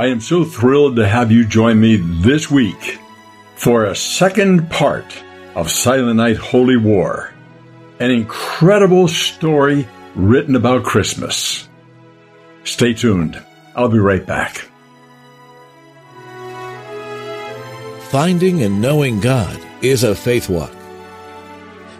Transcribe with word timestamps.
I 0.00 0.06
am 0.06 0.22
so 0.22 0.46
thrilled 0.46 0.96
to 0.96 1.06
have 1.06 1.30
you 1.30 1.44
join 1.44 1.78
me 1.78 1.96
this 1.96 2.50
week 2.50 2.98
for 3.54 3.84
a 3.84 3.94
second 3.94 4.70
part 4.70 5.04
of 5.54 5.70
Silent 5.70 6.16
Night 6.16 6.38
Holy 6.38 6.78
War, 6.78 7.34
an 7.98 8.10
incredible 8.10 9.08
story 9.08 9.86
written 10.14 10.56
about 10.56 10.84
Christmas. 10.84 11.68
Stay 12.64 12.94
tuned. 12.94 13.44
I'll 13.76 13.90
be 13.90 13.98
right 13.98 14.24
back. 14.24 14.70
Finding 18.08 18.62
and 18.62 18.80
knowing 18.80 19.20
God 19.20 19.60
is 19.82 20.02
a 20.02 20.14
faith 20.14 20.48
walk. 20.48 20.72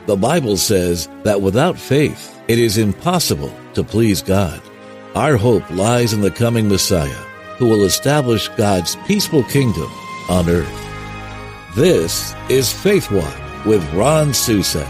The 0.07 0.17
Bible 0.17 0.57
says 0.57 1.07
that 1.25 1.43
without 1.43 1.77
faith, 1.77 2.43
it 2.49 2.59
is 2.59 2.79
impossible 2.79 3.55
to 3.75 3.85
please 3.85 4.23
God. 4.23 4.63
Our 5.15 5.37
hope 5.37 5.69
lies 5.71 6.15
in 6.15 6.23
the 6.23 6.31
coming 6.31 6.67
Messiah, 6.67 7.27
who 7.61 7.67
will 7.67 7.85
establish 7.85 8.49
God's 8.57 8.97
peaceful 9.07 9.45
kingdom 9.45 9.93
on 10.31 10.49
earth. 10.49 10.87
This 11.77 12.35
is 12.49 12.73
Faith 12.73 13.11
Walk 13.13 13.67
with 13.67 13.85
Ron 13.93 14.31
Susek. 14.31 14.89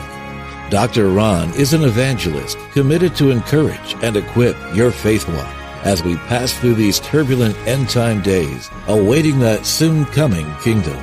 Dr. 0.71 1.09
Ron 1.09 1.53
is 1.55 1.73
an 1.73 1.83
evangelist 1.83 2.57
committed 2.71 3.17
to 3.17 3.31
encourage 3.31 3.97
and 4.03 4.17
equip 4.17 4.57
your 4.73 4.93
faith 4.93 5.29
walk 5.29 5.53
as 5.85 6.05
we 6.05 6.15
pass 6.29 6.53
through 6.53 6.75
these 6.75 7.01
turbulent 7.01 7.57
end 7.67 7.91
time 7.91 8.23
days, 8.23 8.71
awaiting 8.87 9.41
that 9.41 9.67
soon 9.67 10.05
coming 10.05 10.47
kingdom. 10.63 10.99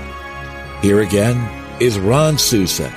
Here 0.82 1.02
again 1.02 1.38
is 1.82 2.00
Ron 2.00 2.36
Susek. 2.36 2.96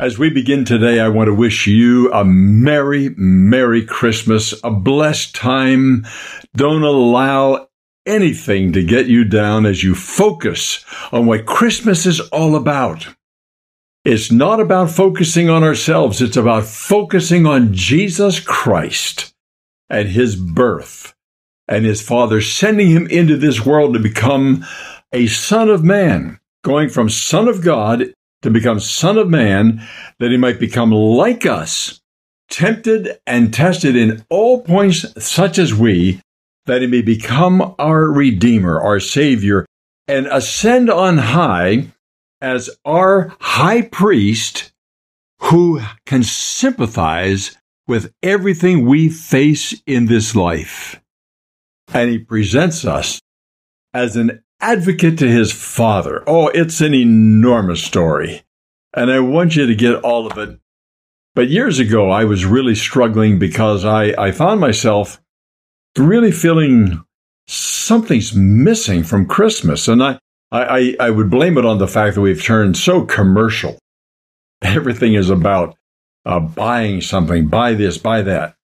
As 0.00 0.16
we 0.16 0.30
begin 0.30 0.64
today, 0.64 1.00
I 1.00 1.08
want 1.08 1.26
to 1.26 1.34
wish 1.34 1.66
you 1.66 2.12
a 2.12 2.24
Merry, 2.24 3.08
Merry 3.16 3.84
Christmas, 3.84 4.54
a 4.62 4.70
blessed 4.70 5.34
time. 5.34 6.06
Don't 6.54 6.84
allow 6.84 7.66
anything 8.06 8.72
to 8.74 8.84
get 8.84 9.06
you 9.06 9.24
down 9.24 9.66
as 9.66 9.82
you 9.82 9.96
focus 9.96 10.84
on 11.10 11.26
what 11.26 11.46
Christmas 11.46 12.06
is 12.06 12.20
all 12.30 12.54
about. 12.54 13.08
It's 14.04 14.30
not 14.30 14.60
about 14.60 14.92
focusing 14.92 15.50
on 15.50 15.64
ourselves, 15.64 16.22
it's 16.22 16.36
about 16.36 16.66
focusing 16.66 17.44
on 17.44 17.74
Jesus 17.74 18.38
Christ 18.38 19.34
and 19.90 20.10
his 20.10 20.36
birth 20.36 21.12
and 21.66 21.84
his 21.84 22.00
Father 22.00 22.40
sending 22.40 22.86
him 22.92 23.08
into 23.08 23.36
this 23.36 23.66
world 23.66 23.94
to 23.94 24.00
become 24.00 24.64
a 25.12 25.26
Son 25.26 25.68
of 25.68 25.82
Man, 25.82 26.38
going 26.62 26.88
from 26.88 27.08
Son 27.08 27.48
of 27.48 27.64
God 27.64 28.14
to 28.42 28.50
become 28.50 28.80
Son 28.80 29.18
of 29.18 29.28
Man, 29.28 29.86
that 30.18 30.30
he 30.30 30.36
might 30.36 30.60
become 30.60 30.90
like 30.90 31.46
us, 31.46 32.00
tempted 32.50 33.18
and 33.26 33.52
tested 33.52 33.96
in 33.96 34.24
all 34.30 34.62
points 34.62 35.04
such 35.22 35.58
as 35.58 35.74
we, 35.74 36.20
that 36.66 36.82
he 36.82 36.86
may 36.86 37.02
become 37.02 37.74
our 37.78 38.04
Redeemer, 38.04 38.80
our 38.80 39.00
Savior, 39.00 39.66
and 40.06 40.26
ascend 40.26 40.90
on 40.90 41.18
high 41.18 41.88
as 42.40 42.70
our 42.84 43.34
high 43.40 43.82
priest 43.82 44.72
who 45.40 45.80
can 46.06 46.22
sympathize 46.22 47.56
with 47.86 48.12
everything 48.22 48.86
we 48.86 49.08
face 49.08 49.80
in 49.86 50.06
this 50.06 50.36
life. 50.36 51.00
And 51.92 52.10
he 52.10 52.18
presents 52.18 52.84
us 52.84 53.20
as 53.94 54.16
an 54.16 54.42
advocate 54.60 55.18
to 55.18 55.28
his 55.28 55.52
father. 55.52 56.22
Oh, 56.26 56.48
it's 56.48 56.80
an 56.80 56.94
enormous 56.94 57.82
story. 57.82 58.42
And 58.94 59.10
I 59.10 59.20
want 59.20 59.56
you 59.56 59.66
to 59.66 59.74
get 59.74 60.02
all 60.02 60.26
of 60.26 60.38
it. 60.38 60.58
But 61.34 61.48
years 61.48 61.78
ago, 61.78 62.10
I 62.10 62.24
was 62.24 62.44
really 62.44 62.74
struggling 62.74 63.38
because 63.38 63.84
I, 63.84 64.14
I 64.18 64.32
found 64.32 64.60
myself 64.60 65.20
really 65.96 66.32
feeling 66.32 67.04
something's 67.46 68.34
missing 68.34 69.04
from 69.04 69.26
Christmas. 69.26 69.86
And 69.86 70.02
I, 70.02 70.18
I, 70.50 70.96
I 70.98 71.10
would 71.10 71.30
blame 71.30 71.58
it 71.58 71.64
on 71.64 71.78
the 71.78 71.86
fact 71.86 72.16
that 72.16 72.20
we've 72.20 72.42
turned 72.42 72.76
so 72.76 73.04
commercial. 73.04 73.78
Everything 74.62 75.14
is 75.14 75.30
about 75.30 75.76
uh, 76.26 76.40
buying 76.40 77.00
something, 77.00 77.46
buy 77.46 77.74
this, 77.74 77.98
buy 77.98 78.22
that 78.22 78.57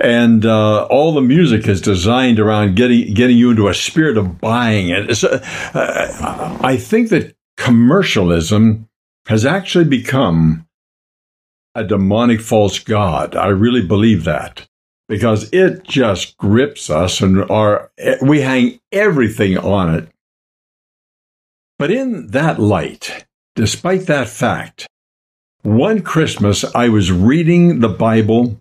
and 0.00 0.46
uh, 0.46 0.84
all 0.84 1.12
the 1.12 1.20
music 1.20 1.68
is 1.68 1.80
designed 1.80 2.38
around 2.38 2.76
getting 2.76 3.12
getting 3.14 3.36
you 3.36 3.50
into 3.50 3.68
a 3.68 3.74
spirit 3.74 4.16
of 4.16 4.40
buying 4.40 4.88
it. 4.88 5.14
So, 5.14 5.28
uh, 5.74 6.58
I 6.62 6.76
think 6.76 7.10
that 7.10 7.36
commercialism 7.56 8.88
has 9.26 9.44
actually 9.44 9.84
become 9.84 10.66
a 11.74 11.84
demonic 11.84 12.40
false 12.40 12.78
god. 12.78 13.36
I 13.36 13.48
really 13.48 13.84
believe 13.86 14.24
that 14.24 14.66
because 15.08 15.52
it 15.52 15.84
just 15.84 16.36
grips 16.38 16.88
us, 16.88 17.20
and 17.20 17.48
our 17.50 17.90
we 18.22 18.40
hang 18.40 18.80
everything 18.92 19.58
on 19.58 19.94
it. 19.94 20.08
But 21.78 21.90
in 21.90 22.28
that 22.28 22.58
light, 22.58 23.26
despite 23.54 24.02
that 24.06 24.28
fact, 24.28 24.86
one 25.62 26.02
Christmas 26.02 26.64
I 26.74 26.88
was 26.88 27.12
reading 27.12 27.80
the 27.80 27.88
Bible 27.88 28.60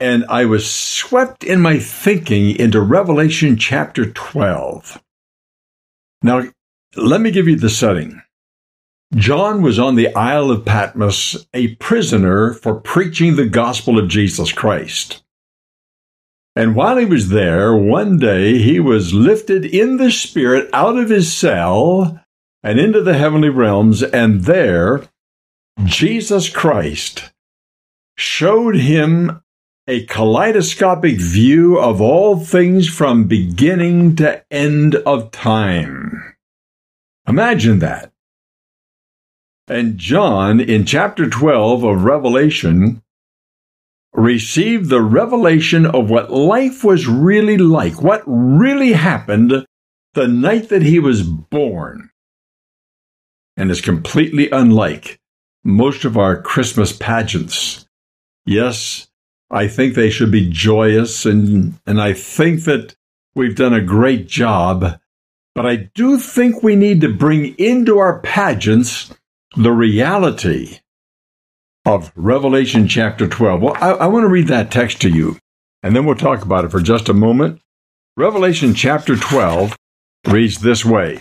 and 0.00 0.24
I 0.28 0.46
was 0.46 0.68
swept 0.68 1.44
in 1.44 1.60
my 1.60 1.78
thinking 1.78 2.58
into 2.58 2.80
Revelation 2.80 3.56
chapter 3.56 4.10
12. 4.10 5.02
Now, 6.22 6.44
let 6.96 7.20
me 7.20 7.30
give 7.30 7.46
you 7.46 7.56
the 7.56 7.70
setting. 7.70 8.22
John 9.14 9.60
was 9.60 9.78
on 9.78 9.96
the 9.96 10.14
Isle 10.14 10.50
of 10.50 10.64
Patmos, 10.64 11.46
a 11.52 11.74
prisoner 11.76 12.52
for 12.54 12.80
preaching 12.80 13.36
the 13.36 13.48
gospel 13.48 13.98
of 13.98 14.08
Jesus 14.08 14.52
Christ. 14.52 15.22
And 16.56 16.74
while 16.74 16.96
he 16.96 17.04
was 17.04 17.28
there, 17.28 17.76
one 17.76 18.18
day 18.18 18.58
he 18.58 18.80
was 18.80 19.14
lifted 19.14 19.64
in 19.64 19.98
the 19.98 20.10
Spirit 20.10 20.70
out 20.72 20.96
of 20.96 21.08
his 21.08 21.32
cell 21.32 22.20
and 22.62 22.78
into 22.78 23.02
the 23.02 23.16
heavenly 23.16 23.48
realms, 23.48 24.02
and 24.02 24.42
there 24.42 25.02
Jesus 25.84 26.48
Christ 26.48 27.30
showed 28.16 28.76
him 28.76 29.42
a 29.90 30.06
kaleidoscopic 30.06 31.16
view 31.16 31.76
of 31.76 32.00
all 32.00 32.38
things 32.38 32.88
from 32.88 33.24
beginning 33.24 34.14
to 34.14 34.40
end 34.48 34.94
of 34.94 35.32
time. 35.32 36.36
Imagine 37.26 37.80
that. 37.80 38.12
And 39.66 39.98
John, 39.98 40.60
in 40.60 40.84
chapter 40.84 41.28
12 41.28 41.82
of 41.82 42.04
Revelation, 42.04 43.02
received 44.12 44.90
the 44.90 45.02
revelation 45.02 45.86
of 45.86 46.08
what 46.08 46.30
life 46.30 46.84
was 46.84 47.08
really 47.08 47.58
like, 47.58 48.00
what 48.00 48.22
really 48.26 48.92
happened 48.92 49.66
the 50.14 50.28
night 50.28 50.68
that 50.68 50.82
he 50.82 51.00
was 51.00 51.24
born. 51.24 52.10
And 53.56 53.72
is 53.72 53.80
completely 53.80 54.48
unlike 54.50 55.18
most 55.64 56.04
of 56.04 56.16
our 56.16 56.40
Christmas 56.40 56.96
pageants. 56.96 57.88
Yes, 58.46 59.09
I 59.50 59.66
think 59.66 59.94
they 59.94 60.10
should 60.10 60.30
be 60.30 60.48
joyous, 60.48 61.26
and, 61.26 61.78
and 61.86 62.00
I 62.00 62.12
think 62.12 62.64
that 62.64 62.94
we've 63.34 63.56
done 63.56 63.74
a 63.74 63.80
great 63.80 64.28
job. 64.28 65.00
But 65.54 65.66
I 65.66 65.90
do 65.94 66.18
think 66.18 66.62
we 66.62 66.76
need 66.76 67.00
to 67.00 67.12
bring 67.12 67.56
into 67.58 67.98
our 67.98 68.20
pageants 68.20 69.12
the 69.56 69.72
reality 69.72 70.78
of 71.84 72.12
Revelation 72.14 72.86
chapter 72.86 73.26
12. 73.26 73.60
Well, 73.60 73.76
I, 73.80 73.90
I 73.90 74.06
want 74.06 74.24
to 74.24 74.28
read 74.28 74.46
that 74.48 74.70
text 74.70 75.00
to 75.02 75.10
you, 75.10 75.38
and 75.82 75.96
then 75.96 76.04
we'll 76.04 76.14
talk 76.14 76.42
about 76.42 76.64
it 76.64 76.70
for 76.70 76.80
just 76.80 77.08
a 77.08 77.14
moment. 77.14 77.60
Revelation 78.16 78.74
chapter 78.74 79.16
12 79.16 79.76
reads 80.28 80.58
this 80.58 80.84
way 80.84 81.18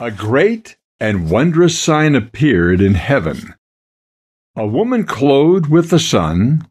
A 0.00 0.10
great 0.10 0.76
and 0.98 1.30
wondrous 1.30 1.78
sign 1.78 2.16
appeared 2.16 2.80
in 2.80 2.94
heaven 2.94 3.54
a 4.54 4.66
woman 4.66 5.04
clothed 5.04 5.70
with 5.70 5.88
the 5.88 5.98
sun 5.98 6.66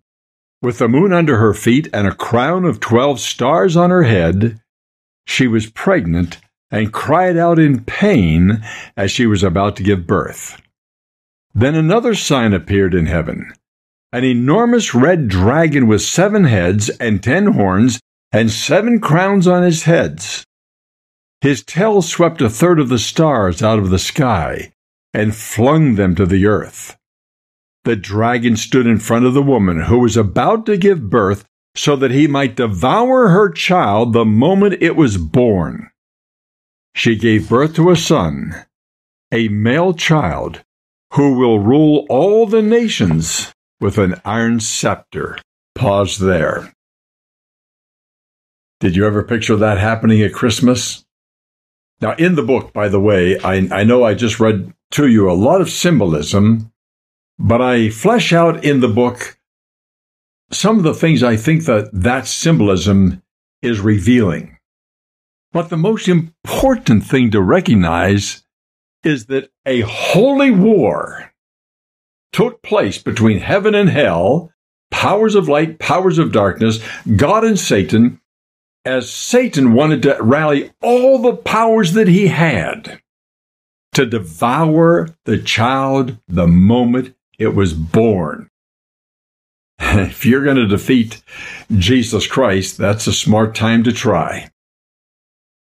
with 0.62 0.78
the 0.78 0.88
moon 0.88 1.12
under 1.12 1.38
her 1.38 1.54
feet 1.54 1.88
and 1.94 2.08
a 2.08 2.16
crown 2.16 2.66
of 2.66 2.80
twelve 2.80 3.19
stars 3.19 3.75
on 3.75 3.90
her 3.90 4.04
head, 4.04 4.60
she 5.25 5.48
was 5.48 5.69
pregnant 5.69 6.38
and 6.69 6.94
cried 6.94 7.38
out 7.38 7.60
in 7.60 7.84
pain 7.84 8.63
as 8.96 9.12
she 9.12 9.25
was 9.25 9.44
about 9.44 9.75
to 9.75 9.84
give 9.84 10.08
birth. 10.08 10.62
Then 11.54 11.75
another 11.75 12.16
sign 12.16 12.54
appeared 12.54 12.94
in 12.94 13.08
heaven 13.08 13.54
an 14.13 14.25
enormous 14.25 14.94
red 14.94 15.30
dragon 15.30 15.88
with 15.88 16.02
seven 16.02 16.44
heads 16.44 16.90
and 16.90 17.24
ten 17.24 17.54
horns 17.54 18.00
and 18.31 18.52
seven 18.52 19.00
crowns 19.00 19.48
on 19.48 19.63
his 19.63 19.84
heads. 19.84 20.46
His 21.40 21.63
tail 21.63 22.02
swept 22.02 22.42
a 22.42 22.50
third 22.50 22.80
of 22.80 22.90
the 22.90 23.00
stars 23.00 23.63
out 23.63 23.80
of 23.80 23.90
the 23.90 24.00
sky 24.00 24.74
and 25.13 25.36
flung 25.36 25.96
them 25.96 26.13
to 26.16 26.25
the 26.25 26.46
earth. 26.46 26.98
The 27.83 27.95
dragon 27.95 28.56
stood 28.57 28.86
in 28.86 29.00
front 29.00 29.25
of 29.25 29.33
the 29.33 29.42
woman 29.42 29.83
who 29.83 30.00
was 30.00 30.16
about 30.16 30.66
to 30.68 30.78
give 30.78 31.10
birth 31.10 31.45
so 31.75 31.95
that 31.95 32.12
he 32.12 32.28
might 32.28 32.56
devour 32.56 33.30
her 33.30 33.50
child 33.50 34.13
the 34.13 34.25
moment 34.25 34.81
it 34.81 34.95
was 34.95 35.18
born. 35.18 35.89
She 36.95 37.16
gave 37.16 37.50
birth 37.50 37.75
to 37.75 37.89
a 37.89 37.95
son, 37.95 38.54
a 39.31 39.48
male 39.48 39.94
child, 39.94 40.63
who 41.13 41.33
will 41.33 41.60
rule 41.60 42.06
all 42.10 42.45
the 42.45 42.62
nations 42.62 43.54
with 43.80 43.98
an 43.98 44.22
iron 44.25 44.60
scepter. 44.60 45.38
pause 45.74 46.19
there. 46.19 46.74
Did 48.80 48.95
you 48.95 49.06
ever 49.06 49.24
picture 49.24 49.56
that 49.56 49.77
happening 49.77 50.22
at 50.22 50.34
Christmas? 50.34 51.06
Now, 52.01 52.13
in 52.13 52.36
the 52.36 52.44
book, 52.44 52.74
by 52.74 52.89
the 52.89 53.00
way, 53.00 53.39
I, 53.39 53.68
I 53.72 53.84
know 53.84 54.04
I 54.04 54.13
just 54.13 54.39
read 54.39 54.74
to 54.92 55.07
you 55.07 55.30
a 55.30 55.34
lot 55.34 55.62
of 55.62 55.69
symbolism, 55.69 56.71
but 57.39 57.62
I 57.62 57.89
flesh 57.89 58.33
out 58.33 58.63
in 58.63 58.80
the 58.80 58.88
book 58.88 59.38
some 60.51 60.78
of 60.78 60.83
the 60.83 60.94
things 60.94 61.24
I 61.24 61.36
think 61.36 61.66
that 61.66 61.89
that 61.94 62.28
symbolism 62.28 63.22
is 63.62 63.80
revealing. 63.80 64.57
But 65.54 65.69
the 65.69 65.78
most 65.78 66.07
important 66.07 67.06
thing 67.06 67.31
to 67.31 67.42
recognize 67.42 68.44
is 69.04 69.25
that 69.28 69.50
a 69.66 69.81
holy 69.81 70.51
war 70.51 71.33
took 72.31 72.62
place 72.62 72.98
between 72.98 73.39
heaven 73.39 73.75
and 73.75 73.89
hell, 73.89 74.51
powers 74.89 75.36
of 75.36 75.50
light, 75.50 75.80
powers 75.80 76.18
of 76.18 76.31
darkness, 76.31 76.80
God 77.16 77.44
and 77.44 77.60
Satan, 77.60 78.22
as 78.86 79.12
Satan 79.12 79.74
wanted 79.74 80.01
to 80.04 80.18
rally 80.22 80.72
all 80.81 81.22
the 81.22 81.36
powers 81.36 81.94
that 81.94 82.07
he 82.07 82.27
had 82.27 83.01
to 83.94 84.06
devour 84.06 85.10
the 85.25 85.38
child 85.38 86.18
the 86.27 86.48
moment 86.48 87.13
it 87.42 87.56
was 87.56 87.74
born. 87.74 88.48
if 89.80 90.28
you're 90.28 90.44
going 90.44 90.58
to 90.58 90.68
defeat 90.68 91.24
Jesus 91.76 92.28
Christ, 92.28 92.78
that's 92.78 93.08
a 93.08 93.14
smart 93.14 93.56
time 93.56 93.84
to 93.84 93.92
try. 93.92 94.52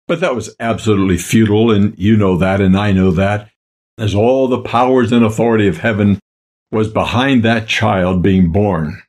But 0.07 0.21
that 0.21 0.37
was 0.37 0.55
absolutely 0.61 1.19
futile, 1.19 1.73
and 1.73 1.99
you 1.99 2.17
know 2.17 2.37
that, 2.37 2.61
and 2.61 2.77
I 2.77 2.93
know 2.93 3.11
that, 3.11 3.51
as 3.99 4.15
all 4.15 4.47
the 4.47 4.61
powers 4.61 5.11
and 5.11 5.25
authority 5.25 5.67
of 5.67 5.79
heaven 5.79 6.21
was 6.71 6.89
behind 6.89 7.43
that 7.43 7.67
child 7.67 8.23
being 8.23 8.53
born. 8.53 9.03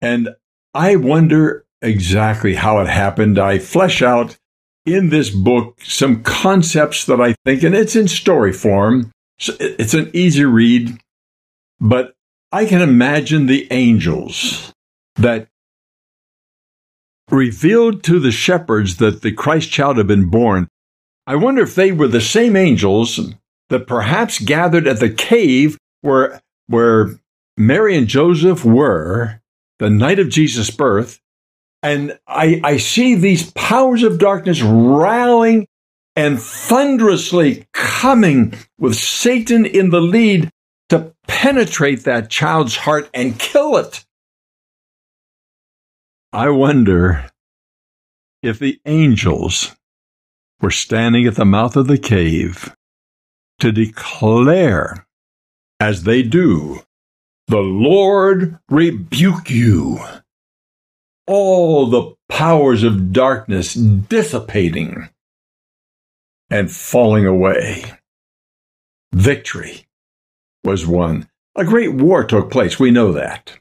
And 0.00 0.30
I 0.72 0.96
wonder 0.96 1.66
exactly 1.82 2.54
how 2.54 2.80
it 2.80 2.88
happened. 2.88 3.38
I 3.38 3.58
flesh 3.58 4.00
out 4.00 4.38
in 4.86 5.10
this 5.10 5.28
book 5.28 5.76
some 5.82 6.22
concepts 6.22 7.04
that 7.04 7.20
I 7.20 7.34
think, 7.44 7.62
and 7.62 7.74
it's 7.74 7.94
in 7.94 8.08
story 8.08 8.54
form. 8.54 9.12
It's 9.48 9.94
an 9.94 10.10
easy 10.12 10.44
read, 10.44 10.98
but 11.80 12.14
I 12.50 12.66
can 12.66 12.82
imagine 12.82 13.46
the 13.46 13.66
angels 13.70 14.72
that 15.16 15.48
revealed 17.30 18.02
to 18.04 18.20
the 18.20 18.30
shepherds 18.30 18.98
that 18.98 19.22
the 19.22 19.32
Christ 19.32 19.70
child 19.70 19.96
had 19.96 20.06
been 20.06 20.28
born. 20.28 20.68
I 21.26 21.36
wonder 21.36 21.62
if 21.62 21.74
they 21.74 21.92
were 21.92 22.08
the 22.08 22.20
same 22.20 22.56
angels 22.56 23.18
that 23.70 23.86
perhaps 23.86 24.38
gathered 24.38 24.86
at 24.86 25.00
the 25.00 25.10
cave 25.10 25.78
where, 26.02 26.40
where 26.66 27.18
Mary 27.56 27.96
and 27.96 28.06
Joseph 28.06 28.64
were 28.64 29.40
the 29.78 29.88
night 29.90 30.18
of 30.18 30.28
Jesus' 30.28 30.70
birth. 30.70 31.20
And 31.82 32.18
I, 32.28 32.60
I 32.62 32.76
see 32.76 33.14
these 33.14 33.50
powers 33.52 34.02
of 34.02 34.18
darkness 34.18 34.60
rallying 34.62 35.66
and 36.16 36.40
thunderously 36.40 37.66
coming 37.72 38.54
with 38.78 38.96
Satan 38.96 39.64
in 39.64 39.90
the 39.90 40.00
lead 40.00 40.50
to 40.90 41.14
penetrate 41.26 42.04
that 42.04 42.30
child's 42.30 42.76
heart 42.76 43.08
and 43.14 43.38
kill 43.38 43.76
it. 43.76 44.04
I 46.32 46.50
wonder 46.50 47.30
if 48.42 48.58
the 48.58 48.80
angels 48.86 49.74
were 50.60 50.70
standing 50.70 51.26
at 51.26 51.34
the 51.34 51.44
mouth 51.44 51.76
of 51.76 51.86
the 51.86 51.98
cave 51.98 52.74
to 53.60 53.72
declare, 53.72 55.06
as 55.80 56.04
they 56.04 56.22
do, 56.22 56.82
the 57.48 57.60
Lord 57.60 58.58
rebuke 58.68 59.50
you. 59.50 60.00
All 61.26 61.86
the 61.86 62.14
powers 62.28 62.82
of 62.82 63.12
darkness 63.12 63.74
dissipating 63.74 65.08
and 66.52 66.70
falling 66.70 67.26
away. 67.26 67.82
Victory 69.14 69.86
was 70.64 70.86
won. 70.86 71.28
A 71.56 71.64
great 71.64 71.94
war 71.94 72.24
took 72.24 72.50
place. 72.50 72.78
We 72.78 72.90
know 72.90 73.12
that. 73.12 73.58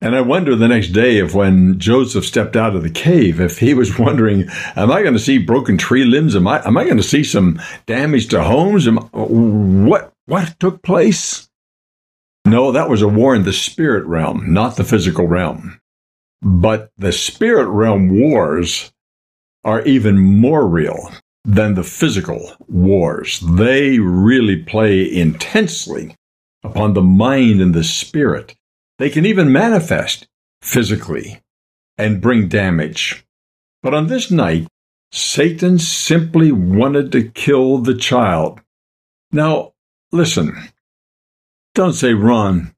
And 0.00 0.14
I 0.14 0.20
wonder 0.20 0.54
the 0.54 0.68
next 0.68 0.88
day 0.88 1.18
if 1.18 1.34
when 1.34 1.78
Joseph 1.78 2.24
stepped 2.24 2.56
out 2.56 2.76
of 2.76 2.82
the 2.82 2.90
cave, 2.90 3.40
if 3.40 3.58
he 3.58 3.74
was 3.74 3.98
wondering, 3.98 4.48
am 4.76 4.90
I 4.90 5.02
going 5.02 5.14
to 5.14 5.20
see 5.20 5.38
broken 5.38 5.78
tree 5.78 6.04
limbs? 6.04 6.34
Am 6.34 6.46
I, 6.48 6.64
am 6.66 6.76
I 6.76 6.84
going 6.84 6.98
to 6.98 7.02
see 7.02 7.22
some 7.22 7.60
damage 7.86 8.28
to 8.28 8.42
homes? 8.42 8.86
Am, 8.88 8.96
what, 8.96 10.12
what 10.26 10.58
took 10.58 10.82
place? 10.82 11.48
No, 12.44 12.72
that 12.72 12.88
was 12.88 13.02
a 13.02 13.08
war 13.08 13.34
in 13.36 13.44
the 13.44 13.52
spirit 13.52 14.04
realm, 14.06 14.52
not 14.52 14.76
the 14.76 14.84
physical 14.84 15.26
realm. 15.26 15.80
But 16.42 16.90
the 16.96 17.12
spirit 17.12 17.68
realm 17.68 18.20
wars 18.20 18.92
are 19.64 19.82
even 19.82 20.18
more 20.18 20.66
real 20.66 21.10
than 21.44 21.74
the 21.74 21.84
physical 21.84 22.52
wars. 22.66 23.40
They 23.40 23.98
really 23.98 24.56
play 24.56 25.10
intensely 25.10 26.14
upon 26.62 26.94
the 26.94 27.02
mind 27.02 27.60
and 27.60 27.74
the 27.74 27.84
spirit. 27.84 28.54
They 28.98 29.10
can 29.10 29.24
even 29.24 29.52
manifest 29.52 30.26
physically 30.60 31.40
and 31.96 32.20
bring 32.20 32.48
damage. 32.48 33.24
But 33.82 33.94
on 33.94 34.08
this 34.08 34.30
night, 34.30 34.66
Satan 35.12 35.78
simply 35.78 36.52
wanted 36.52 37.12
to 37.12 37.30
kill 37.30 37.78
the 37.78 37.94
child. 37.94 38.60
Now, 39.32 39.72
listen. 40.12 40.54
Don't 41.74 41.92
say, 41.92 42.12
Ron, 42.12 42.74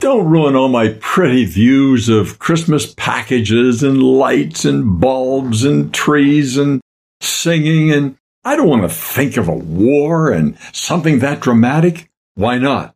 don't 0.00 0.28
ruin 0.28 0.56
all 0.56 0.68
my 0.68 0.96
pretty 1.00 1.44
views 1.44 2.08
of 2.08 2.38
Christmas 2.38 2.94
packages 2.94 3.82
and 3.82 4.02
lights 4.02 4.64
and 4.64 5.00
bulbs 5.00 5.64
and 5.64 5.92
trees 5.92 6.56
and 6.56 6.80
singing. 7.20 7.92
And 7.92 8.16
I 8.44 8.56
don't 8.56 8.68
want 8.68 8.82
to 8.82 8.88
think 8.88 9.36
of 9.36 9.48
a 9.48 9.54
war 9.54 10.30
and 10.30 10.56
something 10.72 11.18
that 11.18 11.40
dramatic. 11.40 12.10
Why 12.34 12.58
not? 12.58 12.94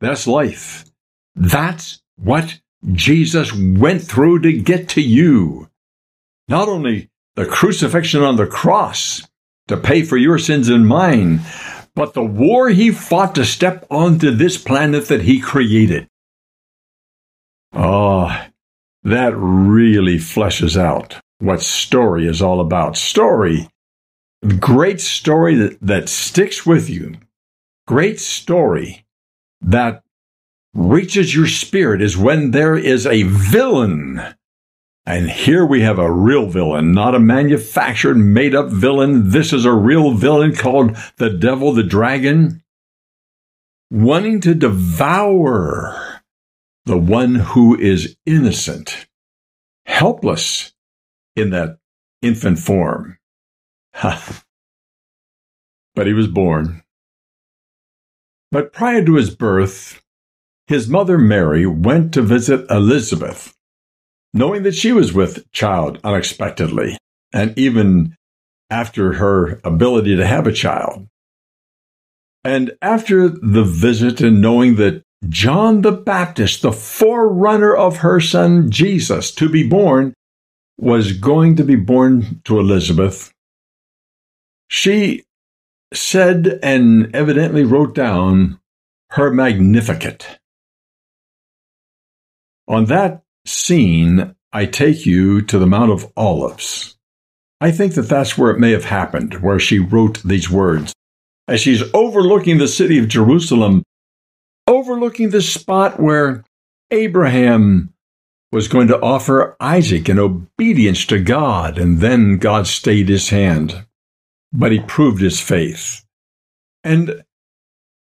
That's 0.00 0.26
life. 0.26 0.84
That's 1.34 2.02
what 2.16 2.60
Jesus 2.92 3.52
went 3.52 4.02
through 4.02 4.40
to 4.40 4.52
get 4.52 4.88
to 4.90 5.00
you. 5.00 5.70
Not 6.48 6.68
only 6.68 7.10
the 7.36 7.46
crucifixion 7.46 8.22
on 8.22 8.36
the 8.36 8.46
cross 8.46 9.22
to 9.68 9.76
pay 9.76 10.02
for 10.02 10.16
your 10.16 10.38
sins 10.38 10.68
and 10.68 10.86
mine, 10.86 11.40
but 11.94 12.14
the 12.14 12.24
war 12.24 12.68
he 12.68 12.90
fought 12.90 13.34
to 13.36 13.44
step 13.44 13.86
onto 13.90 14.30
this 14.30 14.58
planet 14.58 15.08
that 15.08 15.22
he 15.22 15.40
created. 15.40 16.08
Oh, 17.72 18.46
that 19.02 19.34
really 19.36 20.16
fleshes 20.16 20.78
out 20.78 21.20
what 21.38 21.62
story 21.62 22.26
is 22.26 22.40
all 22.40 22.60
about. 22.60 22.96
Story, 22.96 23.68
great 24.58 25.00
story 25.00 25.54
that, 25.56 25.78
that 25.80 26.08
sticks 26.08 26.64
with 26.66 26.88
you. 26.88 27.16
Great 27.86 28.20
story 28.20 29.04
that 29.60 30.02
reaches 30.74 31.34
your 31.34 31.46
spirit 31.46 32.02
is 32.02 32.16
when 32.16 32.50
there 32.50 32.76
is 32.76 33.06
a 33.06 33.22
villain. 33.24 34.22
And 35.06 35.30
here 35.30 35.66
we 35.66 35.82
have 35.82 35.98
a 35.98 36.10
real 36.10 36.46
villain, 36.46 36.92
not 36.92 37.14
a 37.14 37.20
manufactured, 37.20 38.16
made 38.16 38.54
up 38.54 38.70
villain. 38.70 39.30
This 39.30 39.52
is 39.52 39.64
a 39.64 39.72
real 39.72 40.12
villain 40.12 40.54
called 40.54 40.96
the 41.18 41.30
devil, 41.30 41.72
the 41.72 41.82
dragon, 41.82 42.62
wanting 43.90 44.40
to 44.40 44.54
devour 44.54 46.22
the 46.86 46.98
one 46.98 47.34
who 47.36 47.78
is 47.78 48.16
innocent, 48.26 49.06
helpless 49.86 50.73
in 51.36 51.50
that 51.50 51.78
infant 52.22 52.58
form. 52.58 53.18
but 55.94 56.06
he 56.06 56.12
was 56.12 56.26
born. 56.26 56.82
But 58.50 58.72
prior 58.72 59.04
to 59.04 59.14
his 59.16 59.34
birth, 59.34 60.02
his 60.66 60.88
mother 60.88 61.18
Mary 61.18 61.66
went 61.66 62.14
to 62.14 62.22
visit 62.22 62.70
Elizabeth, 62.70 63.54
knowing 64.32 64.62
that 64.62 64.74
she 64.74 64.92
was 64.92 65.12
with 65.12 65.50
child 65.52 65.98
unexpectedly, 66.04 66.96
and 67.32 67.56
even 67.58 68.16
after 68.70 69.14
her 69.14 69.60
ability 69.64 70.16
to 70.16 70.26
have 70.26 70.46
a 70.46 70.52
child. 70.52 71.06
And 72.44 72.72
after 72.82 73.28
the 73.28 73.64
visit 73.64 74.20
and 74.20 74.40
knowing 74.40 74.76
that 74.76 75.02
John 75.28 75.82
the 75.82 75.92
Baptist, 75.92 76.62
the 76.62 76.72
forerunner 76.72 77.74
of 77.74 77.98
her 77.98 78.20
son 78.20 78.70
Jesus 78.70 79.30
to 79.32 79.48
be 79.48 79.66
born, 79.66 80.12
was 80.78 81.12
going 81.12 81.56
to 81.56 81.64
be 81.64 81.76
born 81.76 82.40
to 82.44 82.58
Elizabeth, 82.58 83.32
she 84.68 85.24
said 85.92 86.58
and 86.62 87.14
evidently 87.14 87.64
wrote 87.64 87.94
down 87.94 88.58
her 89.10 89.32
Magnificat. 89.32 90.40
On 92.66 92.86
that 92.86 93.22
scene, 93.46 94.34
I 94.52 94.66
take 94.66 95.06
you 95.06 95.42
to 95.42 95.58
the 95.58 95.66
Mount 95.66 95.92
of 95.92 96.12
Olives. 96.16 96.96
I 97.60 97.70
think 97.70 97.94
that 97.94 98.08
that's 98.08 98.36
where 98.36 98.50
it 98.50 98.58
may 98.58 98.72
have 98.72 98.84
happened, 98.84 99.34
where 99.34 99.58
she 99.58 99.78
wrote 99.78 100.22
these 100.22 100.50
words. 100.50 100.92
As 101.46 101.60
she's 101.60 101.82
overlooking 101.94 102.58
the 102.58 102.68
city 102.68 102.98
of 102.98 103.08
Jerusalem, 103.08 103.82
overlooking 104.66 105.30
the 105.30 105.42
spot 105.42 106.00
where 106.00 106.44
Abraham 106.90 107.93
was 108.54 108.68
going 108.68 108.86
to 108.86 109.00
offer 109.00 109.56
Isaac 109.58 110.08
in 110.08 110.16
obedience 110.16 111.04
to 111.06 111.18
God, 111.18 111.76
and 111.76 111.98
then 111.98 112.38
God 112.38 112.68
stayed 112.68 113.08
his 113.08 113.30
hand. 113.30 113.84
But 114.52 114.70
he 114.70 114.78
proved 114.78 115.20
his 115.20 115.40
faith. 115.40 116.06
And 116.84 117.24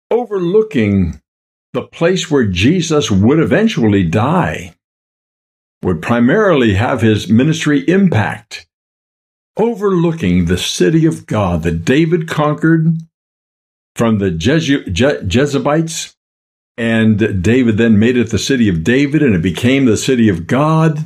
overlooking 0.08 1.20
the 1.72 1.82
place 1.82 2.30
where 2.30 2.46
Jesus 2.46 3.10
would 3.10 3.40
eventually 3.40 4.04
die, 4.04 4.76
would 5.82 6.00
primarily 6.00 6.74
have 6.74 7.00
his 7.00 7.28
ministry 7.28 7.80
impact, 7.88 8.68
overlooking 9.56 10.44
the 10.44 10.58
city 10.58 11.06
of 11.06 11.26
God 11.26 11.64
that 11.64 11.84
David 11.84 12.28
conquered 12.28 12.96
from 13.96 14.18
the 14.18 14.30
Jezu- 14.30 14.92
Je- 14.92 15.26
Jezebites 15.26 16.15
and 16.76 17.42
David 17.42 17.78
then 17.78 17.98
made 17.98 18.16
it 18.16 18.30
the 18.30 18.38
city 18.38 18.68
of 18.68 18.84
David, 18.84 19.22
and 19.22 19.34
it 19.34 19.42
became 19.42 19.84
the 19.84 19.96
city 19.96 20.28
of 20.28 20.46
God. 20.46 21.04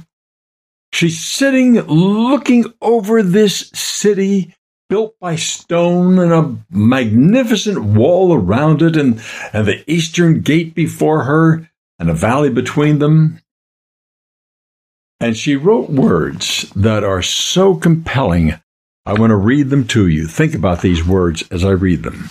She's 0.93 1.21
sitting 1.21 1.75
looking 1.83 2.65
over 2.81 3.23
this 3.23 3.71
city 3.75 4.55
built 4.89 5.15
by 5.21 5.37
stone 5.37 6.19
and 6.19 6.33
a 6.33 6.57
magnificent 6.69 7.81
wall 7.81 8.35
around 8.35 8.83
it, 8.83 8.97
and, 8.97 9.23
and 9.53 9.67
the 9.67 9.89
eastern 9.91 10.41
gate 10.41 10.75
before 10.75 11.25
her, 11.25 11.71
and 11.99 12.11
a 12.11 12.15
valley 12.15 12.51
between 12.51 12.99
them. 12.99 13.41
And 15.21 15.37
she 15.37 15.55
wrote 15.55 15.91
words 15.91 16.71
that 16.75 17.05
are 17.05 17.23
so 17.23 17.77
compelling. 17.77 18.55
I 19.07 19.13
want 19.13 19.31
to 19.31 19.37
read 19.37 19.71
them 19.71 19.87
to 19.89 20.09
you. 20.09 20.27
Think 20.27 20.55
about 20.55 20.81
these 20.81 21.07
words 21.07 21.45
as 21.51 21.65
I 21.65 21.71
read 21.71 22.03
them. 22.03 22.31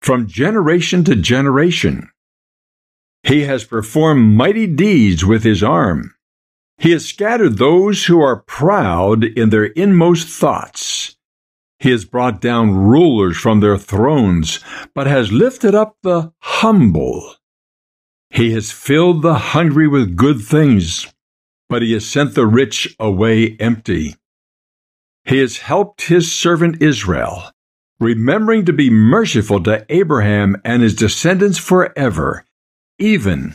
from 0.00 0.26
generation 0.26 1.04
to 1.04 1.14
generation. 1.14 2.10
He 3.22 3.42
has 3.42 3.64
performed 3.64 4.34
mighty 4.36 4.66
deeds 4.66 5.24
with 5.24 5.44
his 5.44 5.62
arm. 5.62 6.14
He 6.78 6.92
has 6.92 7.04
scattered 7.06 7.58
those 7.58 8.06
who 8.06 8.20
are 8.22 8.42
proud 8.42 9.24
in 9.24 9.50
their 9.50 9.66
inmost 9.66 10.28
thoughts. 10.28 11.16
He 11.78 11.90
has 11.90 12.04
brought 12.04 12.40
down 12.40 12.74
rulers 12.74 13.36
from 13.36 13.60
their 13.60 13.76
thrones, 13.76 14.60
but 14.94 15.06
has 15.06 15.32
lifted 15.32 15.74
up 15.74 15.96
the 16.02 16.32
humble. 16.38 17.34
He 18.30 18.52
has 18.52 18.70
filled 18.70 19.22
the 19.22 19.34
hungry 19.34 19.88
with 19.88 20.16
good 20.16 20.40
things, 20.40 21.06
but 21.68 21.82
he 21.82 21.92
has 21.92 22.06
sent 22.06 22.34
the 22.34 22.46
rich 22.46 22.96
away 22.98 23.56
empty. 23.58 24.16
He 25.24 25.38
has 25.38 25.58
helped 25.58 26.02
his 26.02 26.32
servant 26.32 26.82
Israel 26.82 27.50
remembering 28.00 28.64
to 28.64 28.72
be 28.72 28.90
merciful 28.90 29.62
to 29.62 29.84
Abraham 29.90 30.60
and 30.64 30.82
his 30.82 30.94
descendants 30.94 31.58
forever, 31.58 32.44
even 32.98 33.54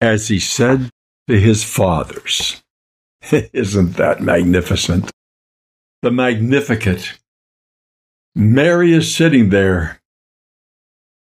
as 0.00 0.28
he 0.28 0.38
said 0.38 0.90
to 1.28 1.40
his 1.40 1.64
fathers. 1.64 2.62
Isn't 3.32 3.96
that 3.96 4.20
magnificent? 4.20 5.10
The 6.02 6.10
Magnificat. 6.10 7.18
Mary 8.34 8.92
is 8.92 9.14
sitting 9.14 9.48
there, 9.48 9.98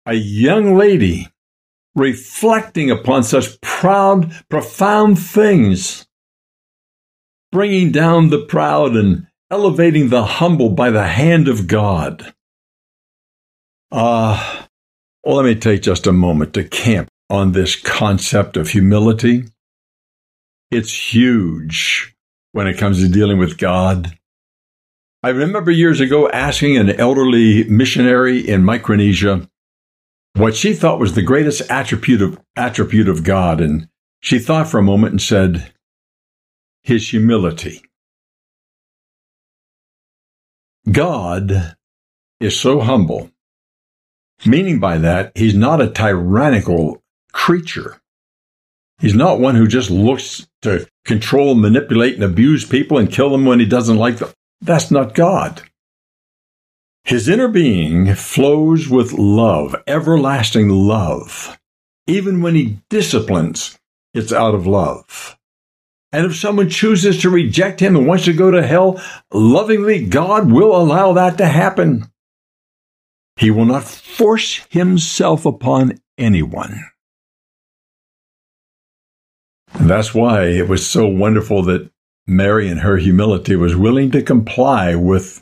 a 0.05 0.13
young 0.13 0.77
lady, 0.77 1.27
reflecting 1.93 2.89
upon 2.89 3.23
such 3.23 3.59
proud, 3.59 4.33
profound 4.49 5.19
things, 5.19 6.07
bringing 7.51 7.91
down 7.91 8.29
the 8.29 8.45
proud 8.45 8.95
and 8.95 9.27
elevating 9.51 10.07
the 10.07 10.23
humble 10.23 10.69
by 10.69 10.89
the 10.89 11.07
hand 11.09 11.49
of 11.49 11.67
God. 11.67 12.33
Uh, 13.91 14.65
well, 15.23 15.37
let 15.37 15.45
me 15.45 15.55
take 15.55 15.81
just 15.81 16.07
a 16.07 16.11
moment 16.11 16.53
to 16.53 16.63
camp 16.63 17.09
on 17.29 17.51
this 17.51 17.75
concept 17.75 18.57
of 18.57 18.69
humility. 18.69 19.45
It's 20.69 21.13
huge 21.13 22.15
when 22.53 22.67
it 22.67 22.77
comes 22.77 23.01
to 23.01 23.09
dealing 23.09 23.37
with 23.37 23.57
God. 23.57 24.17
I 25.23 25.29
remember 25.29 25.71
years 25.71 25.99
ago 25.99 26.29
asking 26.29 26.77
an 26.77 26.89
elderly 26.89 27.65
missionary 27.65 28.39
in 28.39 28.63
Micronesia 28.63 29.47
what 30.35 30.55
she 30.55 30.73
thought 30.73 30.99
was 30.99 31.13
the 31.13 31.21
greatest 31.21 31.69
attribute 31.69 32.21
of, 32.21 32.39
attribute 32.55 33.09
of 33.09 33.23
God, 33.23 33.59
and 33.59 33.87
she 34.21 34.39
thought 34.39 34.67
for 34.67 34.79
a 34.79 34.83
moment 34.83 35.11
and 35.11 35.21
said, 35.21 35.73
His 36.83 37.09
humility. 37.09 37.83
God 40.89 41.75
is 42.39 42.59
so 42.59 42.79
humble 42.79 43.30
Meaning 44.45 44.79
by 44.79 44.97
that, 44.97 45.31
he's 45.35 45.53
not 45.53 45.81
a 45.81 45.89
tyrannical 45.89 47.01
creature. 47.31 48.01
He's 48.99 49.15
not 49.15 49.39
one 49.39 49.55
who 49.55 49.67
just 49.67 49.89
looks 49.89 50.47
to 50.61 50.87
control, 51.05 51.55
manipulate, 51.55 52.15
and 52.15 52.23
abuse 52.23 52.65
people 52.65 52.97
and 52.97 53.11
kill 53.11 53.29
them 53.29 53.45
when 53.45 53.59
he 53.59 53.65
doesn't 53.65 53.97
like 53.97 54.17
them. 54.17 54.29
That's 54.61 54.91
not 54.91 55.15
God. 55.15 55.63
His 57.03 57.27
inner 57.27 57.47
being 57.47 58.13
flows 58.13 58.87
with 58.87 59.13
love, 59.13 59.75
everlasting 59.87 60.69
love. 60.69 61.59
Even 62.05 62.41
when 62.41 62.53
he 62.53 62.77
disciplines, 62.89 63.79
it's 64.13 64.31
out 64.31 64.53
of 64.53 64.67
love. 64.67 65.37
And 66.11 66.25
if 66.25 66.35
someone 66.35 66.69
chooses 66.69 67.21
to 67.21 67.29
reject 67.29 67.79
him 67.79 67.95
and 67.95 68.05
wants 68.05 68.25
to 68.25 68.33
go 68.33 68.51
to 68.51 68.61
hell, 68.61 69.01
lovingly, 69.31 70.05
God 70.05 70.51
will 70.51 70.75
allow 70.75 71.13
that 71.13 71.37
to 71.37 71.47
happen. 71.47 72.10
He 73.41 73.49
will 73.49 73.65
not 73.65 73.83
force 73.83 74.57
himself 74.69 75.47
upon 75.47 75.99
anyone. 76.15 76.85
And 79.73 79.89
that's 79.89 80.13
why 80.13 80.43
it 80.43 80.69
was 80.69 80.85
so 80.85 81.07
wonderful 81.07 81.63
that 81.63 81.89
Mary, 82.27 82.67
in 82.69 82.77
her 82.77 82.97
humility, 82.97 83.55
was 83.55 83.75
willing 83.75 84.11
to 84.11 84.21
comply 84.21 84.93
with 84.93 85.41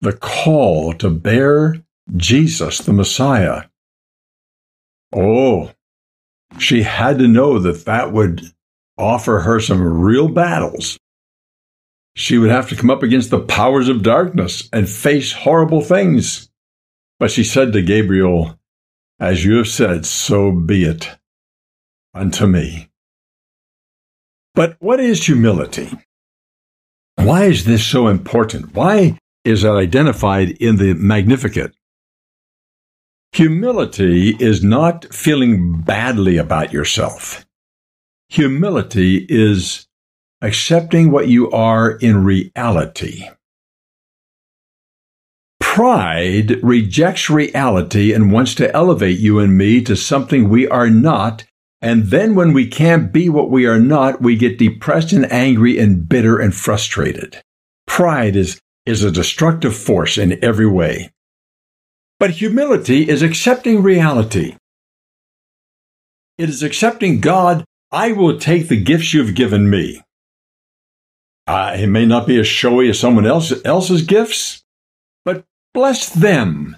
the 0.00 0.12
call 0.12 0.92
to 0.94 1.10
bear 1.10 1.82
Jesus, 2.16 2.78
the 2.78 2.92
Messiah. 2.92 3.64
Oh, 5.12 5.72
she 6.60 6.84
had 6.84 7.18
to 7.18 7.26
know 7.26 7.58
that 7.58 7.84
that 7.84 8.12
would 8.12 8.42
offer 8.96 9.40
her 9.40 9.58
some 9.58 9.82
real 9.82 10.28
battles. 10.28 11.00
She 12.14 12.38
would 12.38 12.50
have 12.50 12.68
to 12.68 12.76
come 12.76 12.90
up 12.90 13.02
against 13.02 13.30
the 13.30 13.40
powers 13.40 13.88
of 13.88 14.04
darkness 14.04 14.68
and 14.72 14.88
face 14.88 15.32
horrible 15.32 15.80
things. 15.80 16.48
But 17.18 17.30
she 17.30 17.44
said 17.44 17.72
to 17.72 17.82
Gabriel, 17.82 18.58
As 19.20 19.44
you 19.44 19.56
have 19.56 19.68
said, 19.68 20.04
so 20.06 20.52
be 20.52 20.84
it 20.84 21.10
unto 22.12 22.46
me. 22.46 22.88
But 24.54 24.76
what 24.78 25.00
is 25.00 25.26
humility? 25.26 25.90
Why 27.16 27.44
is 27.44 27.64
this 27.64 27.84
so 27.84 28.08
important? 28.08 28.74
Why 28.74 29.18
is 29.44 29.64
it 29.64 29.70
identified 29.70 30.50
in 30.50 30.76
the 30.76 30.94
Magnificat? 30.94 31.74
Humility 33.32 34.36
is 34.38 34.62
not 34.62 35.12
feeling 35.12 35.80
badly 35.80 36.36
about 36.36 36.72
yourself. 36.72 37.44
Humility 38.28 39.26
is 39.28 39.88
accepting 40.40 41.10
what 41.10 41.28
you 41.28 41.50
are 41.50 41.90
in 41.90 42.24
reality. 42.24 43.28
Pride 45.74 46.62
rejects 46.62 47.28
reality 47.28 48.12
and 48.12 48.30
wants 48.30 48.54
to 48.54 48.72
elevate 48.72 49.18
you 49.18 49.40
and 49.40 49.58
me 49.58 49.82
to 49.82 49.96
something 49.96 50.48
we 50.48 50.68
are 50.68 50.88
not. 50.88 51.42
And 51.82 52.04
then 52.04 52.36
when 52.36 52.52
we 52.52 52.68
can't 52.68 53.12
be 53.12 53.28
what 53.28 53.50
we 53.50 53.66
are 53.66 53.80
not, 53.80 54.22
we 54.22 54.36
get 54.36 54.56
depressed 54.56 55.12
and 55.12 55.30
angry 55.32 55.80
and 55.80 56.08
bitter 56.08 56.38
and 56.38 56.54
frustrated. 56.54 57.42
Pride 57.88 58.36
is, 58.36 58.60
is 58.86 59.02
a 59.02 59.10
destructive 59.10 59.76
force 59.76 60.16
in 60.16 60.38
every 60.44 60.68
way. 60.68 61.10
But 62.20 62.30
humility 62.30 63.08
is 63.08 63.22
accepting 63.22 63.82
reality. 63.82 64.54
It 66.38 66.50
is 66.50 66.62
accepting 66.62 67.18
God, 67.20 67.64
I 67.90 68.12
will 68.12 68.38
take 68.38 68.68
the 68.68 68.80
gifts 68.80 69.12
you've 69.12 69.34
given 69.34 69.68
me. 69.68 70.02
Uh, 71.48 71.74
it 71.76 71.88
may 71.88 72.06
not 72.06 72.28
be 72.28 72.38
as 72.38 72.46
showy 72.46 72.88
as 72.88 73.00
someone 73.00 73.26
else, 73.26 73.52
else's 73.64 74.02
gifts, 74.02 74.63
Bless 75.74 76.08
them. 76.08 76.76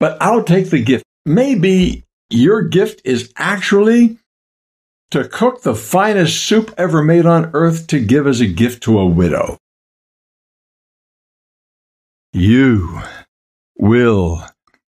But 0.00 0.16
I'll 0.20 0.42
take 0.42 0.70
the 0.70 0.82
gift. 0.82 1.04
Maybe 1.26 2.04
your 2.30 2.62
gift 2.62 3.02
is 3.04 3.32
actually 3.36 4.18
to 5.10 5.28
cook 5.28 5.62
the 5.62 5.74
finest 5.74 6.42
soup 6.44 6.74
ever 6.76 7.02
made 7.02 7.26
on 7.26 7.50
earth 7.54 7.86
to 7.88 8.00
give 8.00 8.26
as 8.26 8.40
a 8.40 8.46
gift 8.46 8.82
to 8.84 8.98
a 8.98 9.06
widow. 9.06 9.58
You 12.32 13.00
will 13.78 14.44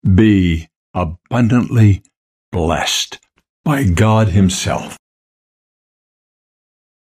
be 0.03 0.67
abundantly 0.93 2.03
blessed 2.51 3.19
by 3.63 3.83
God 3.83 4.29
Himself. 4.29 4.97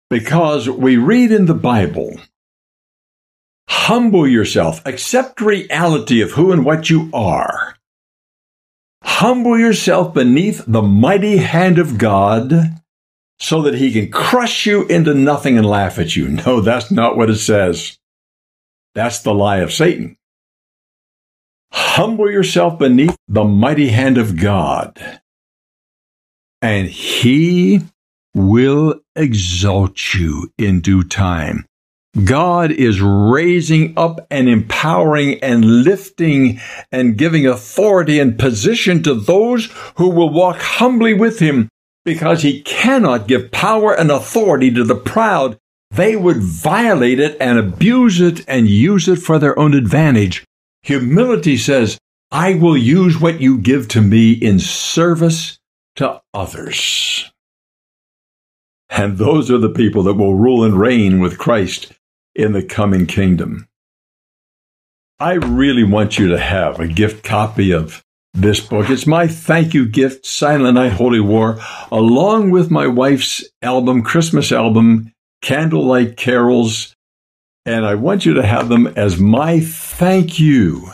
Because 0.09 0.69
we 0.69 0.97
read 0.97 1.33
in 1.33 1.47
the 1.47 1.55
Bible, 1.55 2.19
humble 3.69 4.27
yourself, 4.27 4.83
accept 4.85 5.41
reality 5.41 6.21
of 6.21 6.33
who 6.33 6.53
and 6.53 6.65
what 6.65 6.91
you 6.91 7.11
are. 7.13 7.77
Humble 9.03 9.59
yourself 9.59 10.15
beneath 10.15 10.65
the 10.67 10.83
mighty 10.83 11.37
hand 11.39 11.79
of 11.79 11.99
God 11.99 12.53
so 13.39 13.63
that 13.63 13.75
he 13.75 13.93
can 13.93 14.11
crush 14.11 14.67
you 14.67 14.87
into 14.87 15.15
nothing 15.15 15.57
and 15.57 15.67
laugh 15.67 15.99
at 15.99 16.17
you. 16.17 16.29
No, 16.47 16.61
that's 16.61 16.91
not 16.91 17.17
what 17.17 17.31
it 17.31 17.37
says. 17.39 17.99
That's 18.95 19.21
the 19.21 19.35
lie 19.35 19.59
of 19.59 19.73
Satan. 19.73 20.17
Humble 21.73 22.31
yourself 22.31 22.79
beneath 22.79 23.17
the 23.29 23.45
mighty 23.45 23.89
hand 23.89 24.17
of 24.17 24.41
God, 24.41 25.21
and 26.63 26.89
he 26.89 27.83
will 28.35 29.01
exalt 29.15 30.15
you 30.15 30.51
in 30.57 30.81
due 30.81 31.05
time. 31.05 31.67
God 32.25 32.71
is 32.71 33.01
raising 33.01 33.93
up 33.97 34.27
and 34.31 34.49
empowering 34.49 35.39
and 35.43 35.85
lifting 35.85 36.61
and 36.91 37.19
giving 37.19 37.47
authority 37.47 38.19
and 38.19 38.39
position 38.39 39.03
to 39.03 39.15
those 39.15 39.67
who 39.97 40.09
will 40.09 40.31
walk 40.31 40.59
humbly 40.59 41.13
with 41.13 41.41
him 41.41 41.69
because 42.05 42.43
he 42.43 42.63
cannot 42.63 43.29
give 43.29 43.51
power 43.51 43.93
and 43.93 44.11
authority 44.11 44.73
to 44.73 44.85
the 44.85 44.95
proud. 44.95 45.59
They 45.91 46.17
would 46.17 46.39
violate 46.39 47.21
it 47.21 47.37
and 47.41 47.59
abuse 47.59 48.21
it 48.21 48.45
and 48.49 48.67
use 48.67 49.09
it 49.09 49.17
for 49.17 49.39
their 49.39 49.59
own 49.59 49.75
advantage. 49.75 50.45
Humility 50.85 51.57
says, 51.57 51.99
I 52.31 52.55
will 52.55 52.77
use 52.77 53.21
what 53.21 53.41
you 53.41 53.59
give 53.59 53.89
to 53.89 54.01
me 54.01 54.33
in 54.33 54.59
service 54.59 55.59
to 55.97 56.23
others. 56.33 57.31
And 58.89 59.19
those 59.19 59.51
are 59.51 59.59
the 59.59 59.69
people 59.69 60.05
that 60.05 60.15
will 60.15 60.35
rule 60.35 60.65
and 60.65 60.79
reign 60.79 61.21
with 61.21 61.39
Christ 61.39 61.93
in 62.37 62.53
the 62.53 62.63
coming 62.63 63.07
kingdom. 63.07 63.67
I 65.19 65.33
really 65.33 65.85
want 65.85 66.19
you 66.19 66.29
to 66.29 66.39
have 66.39 66.79
a 66.79 66.87
gift 66.87 67.25
copy 67.25 67.73
of 67.73 68.05
this 68.35 68.61
book. 68.61 68.91
It's 68.91 69.07
my 69.07 69.27
thank 69.27 69.73
you 69.73 69.89
gift, 69.89 70.27
Silent 70.27 70.75
Night, 70.75 70.93
Holy 70.93 71.21
War, 71.21 71.59
along 71.91 72.51
with 72.51 72.71
my 72.71 72.87
wife's 72.87 73.43
album, 73.63 74.03
Christmas 74.03 74.53
album, 74.53 75.13
Candlelight 75.41 76.19
Carols. 76.19 76.95
And 77.65 77.87
I 77.87 77.95
want 77.95 78.27
you 78.27 78.35
to 78.35 78.47
have 78.47 78.69
them 78.69 78.89
as 78.89 79.19
my 79.19 79.61
thank 79.61 80.39
you 80.39 80.91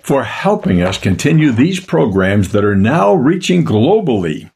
for 0.00 0.24
helping 0.24 0.80
us 0.80 0.96
continue 0.96 1.52
these 1.52 1.80
programs 1.80 2.52
that 2.52 2.64
are 2.64 2.74
now 2.74 3.14
reaching 3.14 3.64
globally 3.64 4.50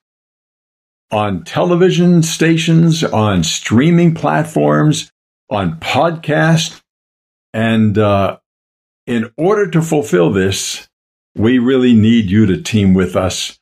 on 1.11 1.45
television 1.45 2.23
stations, 2.23 3.05
on 3.05 3.45
streaming 3.45 4.15
platforms, 4.15 5.11
on 5.51 5.79
podcast. 5.81 6.81
And 7.53 7.97
uh, 7.99 8.39
in 9.07 9.31
order 9.37 9.71
to 9.71 9.81
fulfill 9.83 10.31
this, 10.33 10.89
we 11.35 11.59
really 11.59 11.95
need 11.95 12.27
you 12.31 12.47
to 12.47 12.61
team 12.61 12.95
with 12.95 13.17
us. 13.17 13.59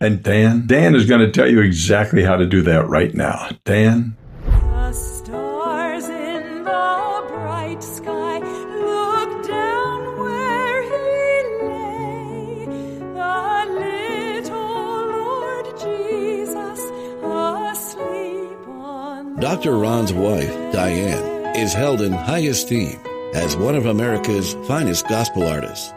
And 0.00 0.22
Dan, 0.22 0.66
Dan 0.66 0.94
is 0.94 1.06
going 1.06 1.20
to 1.20 1.30
tell 1.30 1.48
you 1.50 1.60
exactly 1.60 2.22
how 2.22 2.36
to 2.36 2.46
do 2.46 2.62
that 2.62 2.86
right 2.86 3.14
now. 3.14 3.48
Dan? 3.64 4.16
The 4.44 4.92
stars 4.92 6.08
in 6.08 6.64
the 6.64 7.24
bright 7.28 7.82
sky 7.82 8.38
look 8.38 9.46
down 9.46 10.18
where 10.18 10.82
he 10.82 11.42
lay. 11.66 12.66
The 13.14 13.66
little 13.72 15.06
Lord 15.08 15.66
Jesus 15.80 16.80
asleep 17.22 18.68
on 18.68 19.34
the 19.36 19.40
Dr. 19.40 19.78
Ron's 19.78 20.12
wife, 20.12 20.52
Diane, 20.72 21.35
is 21.56 21.72
held 21.72 22.02
in 22.02 22.12
high 22.12 22.40
esteem 22.40 23.00
as 23.34 23.56
one 23.56 23.74
of 23.74 23.86
America's 23.86 24.54
finest 24.68 25.08
gospel 25.08 25.48
artists. 25.48 25.92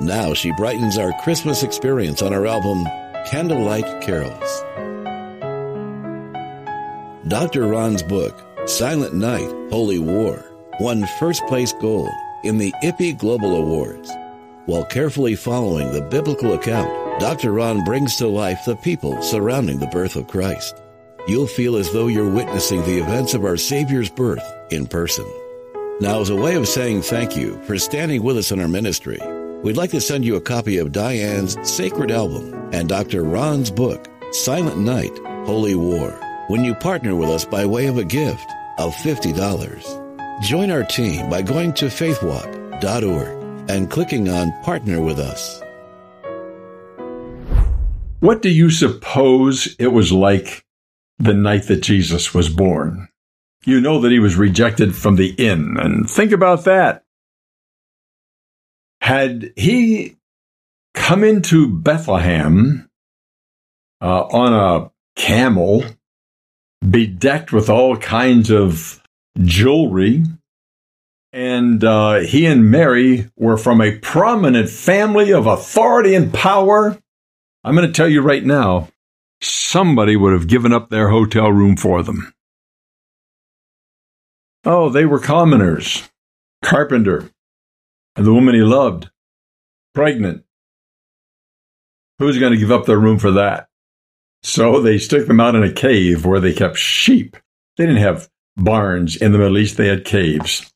Now 0.00 0.34
she 0.34 0.52
brightens 0.52 0.98
our 0.98 1.12
Christmas 1.22 1.62
experience 1.62 2.22
on 2.22 2.32
her 2.32 2.46
album, 2.46 2.84
Candlelight 3.26 4.02
Carols. 4.02 4.64
Dr. 7.28 7.66
Ron's 7.66 8.02
book, 8.02 8.42
Silent 8.66 9.14
Night, 9.14 9.48
Holy 9.70 9.98
War, 9.98 10.44
won 10.80 11.06
first 11.18 11.44
place 11.46 11.72
gold 11.80 12.10
in 12.44 12.58
the 12.58 12.74
IPPY 12.82 13.16
Global 13.18 13.56
Awards. 13.56 14.10
While 14.66 14.84
carefully 14.84 15.36
following 15.36 15.92
the 15.92 16.02
biblical 16.02 16.54
account, 16.54 17.20
Dr. 17.20 17.52
Ron 17.52 17.84
brings 17.84 18.16
to 18.16 18.26
life 18.26 18.64
the 18.66 18.76
people 18.76 19.22
surrounding 19.22 19.78
the 19.78 19.86
birth 19.86 20.16
of 20.16 20.26
Christ. 20.26 20.82
You'll 21.26 21.48
feel 21.48 21.76
as 21.76 21.92
though 21.92 22.06
you're 22.06 22.30
witnessing 22.30 22.82
the 22.82 22.98
events 22.98 23.34
of 23.34 23.44
our 23.44 23.56
Savior's 23.56 24.08
birth 24.08 24.44
in 24.70 24.86
person. 24.86 25.26
Now, 25.98 26.20
as 26.20 26.30
a 26.30 26.36
way 26.36 26.54
of 26.54 26.68
saying 26.68 27.02
thank 27.02 27.36
you 27.36 27.60
for 27.64 27.78
standing 27.78 28.22
with 28.22 28.36
us 28.36 28.52
in 28.52 28.60
our 28.60 28.68
ministry, 28.68 29.18
we'd 29.64 29.76
like 29.76 29.90
to 29.90 30.00
send 30.00 30.24
you 30.24 30.36
a 30.36 30.40
copy 30.40 30.78
of 30.78 30.92
Diane's 30.92 31.56
Sacred 31.68 32.12
Album 32.12 32.70
and 32.72 32.88
Dr. 32.88 33.24
Ron's 33.24 33.72
book, 33.72 34.06
Silent 34.30 34.78
Night, 34.78 35.18
Holy 35.46 35.74
War, 35.74 36.10
when 36.46 36.64
you 36.64 36.76
partner 36.76 37.16
with 37.16 37.30
us 37.30 37.44
by 37.44 37.66
way 37.66 37.86
of 37.86 37.98
a 37.98 38.04
gift 38.04 38.48
of 38.78 38.94
$50. 38.94 40.42
Join 40.42 40.70
our 40.70 40.84
team 40.84 41.28
by 41.28 41.42
going 41.42 41.72
to 41.72 41.86
faithwalk.org 41.86 43.70
and 43.70 43.90
clicking 43.90 44.28
on 44.28 44.52
Partner 44.62 45.00
with 45.00 45.18
Us. 45.18 45.60
What 48.20 48.42
do 48.42 48.48
you 48.48 48.70
suppose 48.70 49.74
it 49.80 49.88
was 49.88 50.12
like 50.12 50.65
the 51.18 51.34
night 51.34 51.64
that 51.64 51.82
Jesus 51.82 52.34
was 52.34 52.48
born? 52.48 53.08
You 53.64 53.80
know 53.80 54.00
that 54.00 54.12
he 54.12 54.18
was 54.18 54.36
rejected 54.36 54.94
from 54.94 55.16
the 55.16 55.30
inn, 55.32 55.76
and 55.78 56.08
think 56.08 56.32
about 56.32 56.64
that. 56.64 57.04
Had 59.00 59.52
he 59.56 60.16
come 60.94 61.24
into 61.24 61.68
Bethlehem 61.68 62.88
uh, 64.00 64.22
on 64.22 64.52
a 64.52 64.90
camel, 65.20 65.84
bedecked 66.88 67.52
with 67.52 67.68
all 67.68 67.96
kinds 67.96 68.50
of 68.50 69.02
jewelry, 69.42 70.24
and 71.32 71.84
uh, 71.84 72.20
he 72.20 72.46
and 72.46 72.70
Mary 72.70 73.28
were 73.36 73.58
from 73.58 73.80
a 73.80 73.98
prominent 73.98 74.70
family 74.70 75.32
of 75.32 75.46
authority 75.46 76.14
and 76.14 76.32
power, 76.32 76.98
I'm 77.62 77.74
going 77.74 77.86
to 77.86 77.92
tell 77.92 78.08
you 78.08 78.22
right 78.22 78.44
now, 78.44 78.88
somebody 79.40 80.16
would 80.16 80.32
have 80.32 80.48
given 80.48 80.72
up 80.72 80.90
their 80.90 81.08
hotel 81.08 81.50
room 81.50 81.76
for 81.76 82.02
them. 82.02 82.32
Oh, 84.64 84.88
they 84.88 85.04
were 85.04 85.20
commoners. 85.20 86.08
Carpenter, 86.64 87.30
and 88.16 88.26
the 88.26 88.32
woman 88.32 88.54
he 88.54 88.62
loved, 88.62 89.10
pregnant. 89.94 90.44
Who's 92.18 92.38
going 92.38 92.52
to 92.52 92.58
give 92.58 92.72
up 92.72 92.86
their 92.86 92.98
room 92.98 93.18
for 93.18 93.30
that? 93.32 93.68
So 94.42 94.80
they 94.80 94.98
stuck 94.98 95.26
them 95.26 95.40
out 95.40 95.54
in 95.54 95.62
a 95.62 95.72
cave 95.72 96.24
where 96.24 96.40
they 96.40 96.52
kept 96.52 96.78
sheep. 96.78 97.36
They 97.76 97.86
didn't 97.86 98.02
have 98.02 98.28
barns 98.56 99.16
in 99.16 99.32
the 99.32 99.38
Middle 99.38 99.58
East, 99.58 99.76
they 99.76 99.88
had 99.88 100.04
caves. 100.04 100.72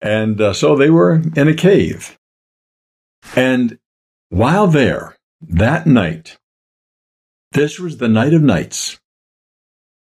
And 0.00 0.40
uh, 0.40 0.52
so 0.52 0.76
they 0.76 0.90
were 0.90 1.22
in 1.36 1.48
a 1.48 1.54
cave. 1.54 2.18
And 3.34 3.78
while 4.28 4.66
there, 4.66 5.16
that 5.40 5.86
night, 5.86 6.38
this 7.52 7.78
was 7.78 7.98
the 7.98 8.08
night 8.08 8.34
of 8.34 8.42
nights. 8.42 8.98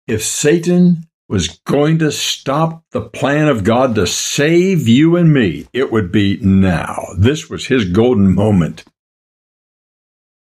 If 0.07 0.23
Satan 0.23 1.07
was 1.27 1.59
going 1.65 1.99
to 1.99 2.11
stop 2.11 2.83
the 2.91 3.01
plan 3.01 3.47
of 3.47 3.63
God 3.63 3.95
to 3.95 4.05
save 4.05 4.87
you 4.87 5.15
and 5.15 5.33
me, 5.33 5.67
it 5.73 5.91
would 5.91 6.11
be 6.11 6.37
now. 6.41 7.07
This 7.17 7.49
was 7.49 7.67
his 7.67 7.85
golden 7.85 8.33
moment. 8.35 8.83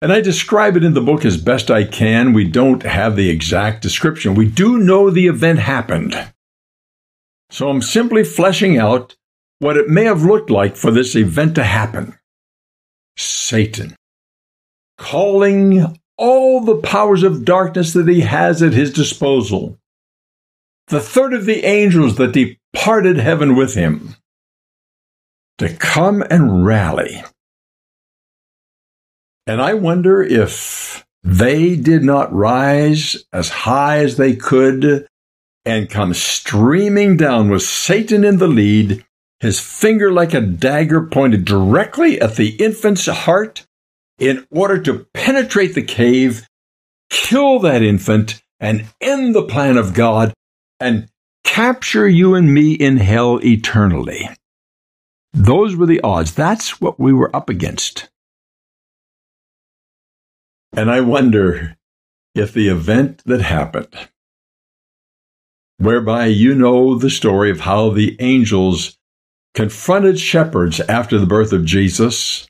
And 0.03 0.13
I 0.13 0.21
describe 0.21 0.77
it 0.77 0.85
in 0.85 0.93
the 0.93 1.01
book 1.01 1.25
as 1.25 1.41
best 1.41 1.71
I 1.71 1.85
can. 1.85 2.35
We 2.35 2.45
don't 2.45 2.83
have 2.83 3.17
the 3.17 3.31
exact 3.31 3.83
description. 3.83 4.35
We 4.35 4.47
do 4.47 4.77
know 4.77 5.11
the 5.11 5.27
event 5.27 5.61
happened. 5.61 6.15
So 7.51 7.71
I'm 7.71 7.81
simply 7.81 8.23
fleshing 8.23 8.77
out 8.77 9.17
what 9.59 9.79
it 9.79 9.89
may 9.89 10.05
have 10.05 10.23
looked 10.23 10.51
like 10.51 10.77
for 10.77 10.91
this 10.91 11.17
event 11.17 11.55
to 11.55 11.65
happen. 11.65 12.19
Satan 13.17 13.97
calling 14.99 15.99
all 16.19 16.61
the 16.61 16.77
powers 16.77 17.23
of 17.23 17.45
darkness 17.45 17.93
that 17.93 18.09
he 18.09 18.21
has 18.23 18.63
at 18.63 18.73
his 18.73 18.93
disposal. 18.93 19.79
The 20.89 21.01
third 21.01 21.35
of 21.35 21.47
the 21.47 21.65
angels 21.65 22.17
that 22.17 22.33
departed 22.33 23.19
heaven 23.19 23.57
with 23.57 23.75
him 23.75 24.17
to 25.59 25.75
come 25.75 26.23
and 26.31 26.65
rally. 26.65 27.25
And 29.47 29.61
I 29.61 29.75
wonder 29.75 30.23
if 30.23 31.05
they 31.23 31.77
did 31.77 32.03
not 32.03 32.33
rise 32.33 33.25
as 33.33 33.49
high 33.49 33.99
as 33.99 34.17
they 34.17 34.37
could 34.37 35.07
and 35.65 35.91
come 35.91 36.15
streaming 36.15 37.17
down 37.17 37.49
with 37.49 37.63
Satan 37.63 38.25
in 38.25 38.39
the 38.39 38.47
lead, 38.47 39.05
his 39.41 39.59
finger 39.59 40.13
like 40.13 40.35
a 40.35 40.41
dagger 40.41 41.03
pointed 41.03 41.45
directly 41.45 42.21
at 42.21 42.37
the 42.37 42.51
infant's 42.57 43.07
heart 43.07 43.67
in 44.19 44.47
order 44.51 44.81
to 44.83 45.07
penetrate 45.15 45.75
the 45.75 45.83
cave, 45.83 46.47
kill 47.11 47.59
that 47.61 47.83
infant, 47.83 48.43
and 48.59 48.87
end 49.01 49.35
the 49.35 49.43
plan 49.43 49.77
of 49.77 49.95
God 49.95 50.33
and 50.81 51.09
capture 51.45 52.09
you 52.09 52.35
and 52.35 52.53
me 52.53 52.73
in 52.73 52.97
hell 52.97 53.39
eternally. 53.45 54.29
Those 55.33 55.77
were 55.77 55.87
the 55.87 56.01
odds. 56.01 56.35
That's 56.35 56.81
what 56.81 56.99
we 56.99 57.13
were 57.13 57.35
up 57.35 57.51
against. 57.51 58.09
And 60.75 60.91
I 60.91 61.01
wonder 61.01 61.77
if 62.35 62.53
the 62.53 62.69
event 62.69 63.23
that 63.25 63.41
happened, 63.41 63.95
whereby 65.79 66.27
you 66.27 66.55
know 66.55 66.97
the 66.97 67.11
story 67.11 67.51
of 67.51 67.61
how 67.61 67.91
the 67.91 68.17
angels 68.21 68.99
confronted 69.55 70.19
shepherds 70.19 70.81
after 70.81 71.19
the 71.19 71.27
birth 71.27 71.53
of 71.53 71.65
Jesus 71.65 72.47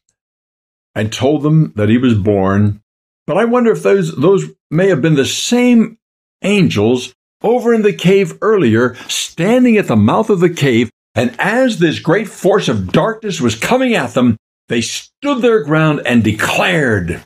and 0.96 1.12
told 1.12 1.42
them 1.42 1.74
that 1.76 1.90
he 1.90 1.98
was 1.98 2.14
born. 2.14 2.82
But 3.26 3.36
I 3.36 3.44
wonder 3.44 3.70
if 3.70 3.82
those, 3.82 4.16
those 4.16 4.46
may 4.70 4.88
have 4.88 5.02
been 5.02 5.14
the 5.14 5.26
same 5.26 5.98
angels 6.42 7.14
over 7.42 7.74
in 7.74 7.82
the 7.82 7.92
cave 7.92 8.38
earlier, 8.40 8.94
standing 9.06 9.76
at 9.76 9.88
the 9.88 9.94
mouth 9.96 10.30
of 10.30 10.40
the 10.40 10.50
cave. 10.50 10.90
And 11.14 11.36
as 11.38 11.78
this 11.78 11.98
great 11.98 12.28
force 12.28 12.68
of 12.68 12.92
darkness 12.92 13.40
was 13.40 13.54
coming 13.54 13.94
at 13.94 14.14
them, 14.14 14.38
they 14.68 14.80
stood 14.80 15.42
their 15.42 15.62
ground 15.62 16.00
and 16.06 16.24
declared, 16.24 17.22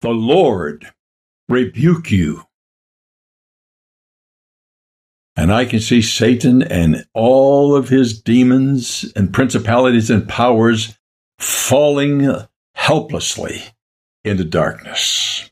The 0.00 0.10
Lord 0.10 0.90
rebuke 1.48 2.10
you. 2.10 2.44
And 5.36 5.52
I 5.52 5.66
can 5.66 5.80
see 5.80 6.02
Satan 6.02 6.62
and 6.62 7.06
all 7.14 7.76
of 7.76 7.88
his 7.90 8.20
demons 8.20 9.10
and 9.14 9.32
principalities 9.32 10.10
and 10.10 10.28
powers 10.28 10.98
falling 11.38 12.46
helplessly 12.80 13.62
into 14.24 14.42
darkness. 14.42 15.50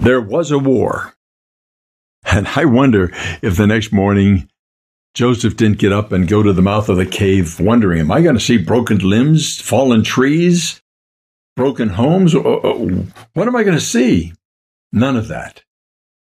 There 0.00 0.20
was 0.20 0.50
a 0.50 0.58
war. 0.58 1.14
And 2.24 2.48
I 2.48 2.64
wonder 2.64 3.12
if 3.40 3.56
the 3.56 3.68
next 3.68 3.92
morning 3.92 4.50
Joseph 5.14 5.56
didn't 5.56 5.78
get 5.78 5.92
up 5.92 6.10
and 6.10 6.26
go 6.26 6.42
to 6.42 6.52
the 6.52 6.60
mouth 6.60 6.88
of 6.88 6.96
the 6.96 7.06
cave 7.06 7.60
wondering, 7.60 8.00
am 8.00 8.10
I 8.10 8.20
going 8.20 8.34
to 8.34 8.40
see 8.40 8.58
broken 8.58 8.98
limbs, 8.98 9.60
fallen 9.60 10.02
trees, 10.02 10.82
broken 11.56 11.90
homes? 11.90 12.34
What 12.34 13.48
am 13.48 13.56
I 13.56 13.62
going 13.62 13.78
to 13.78 13.80
see? 13.80 14.32
None 14.92 15.16
of 15.16 15.28
that. 15.28 15.62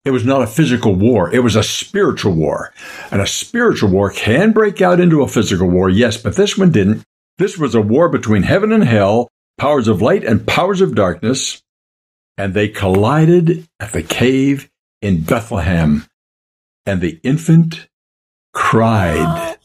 It 0.05 0.11
was 0.11 0.25
not 0.25 0.43
a 0.43 0.47
physical 0.47 0.93
war. 0.93 1.33
It 1.33 1.39
was 1.39 1.55
a 1.55 1.63
spiritual 1.63 2.33
war. 2.33 2.71
And 3.11 3.19
a 3.19 3.27
spiritual 3.27 3.89
war 3.89 4.11
can 4.11 4.51
break 4.53 4.79
out 4.79 4.99
into 4.99 5.23
a 5.23 5.27
physical 5.27 5.69
war, 5.69 5.89
yes, 5.89 6.17
but 6.17 6.35
this 6.35 6.55
one 6.55 6.71
didn't. 6.71 7.03
This 7.37 7.57
was 7.57 7.75
a 7.75 7.81
war 7.81 8.09
between 8.09 8.43
heaven 8.43 8.71
and 8.71 8.83
hell, 8.83 9.29
powers 9.57 9.87
of 9.87 10.01
light 10.01 10.23
and 10.23 10.47
powers 10.47 10.81
of 10.81 10.95
darkness 10.95 11.61
and 12.37 12.53
they 12.53 12.67
collided 12.67 13.67
at 13.79 13.91
the 13.91 14.03
cave 14.03 14.69
in 15.01 15.21
Bethlehem, 15.21 16.05
and 16.85 17.01
the 17.01 17.19
infant 17.23 17.87
cried 18.53 19.57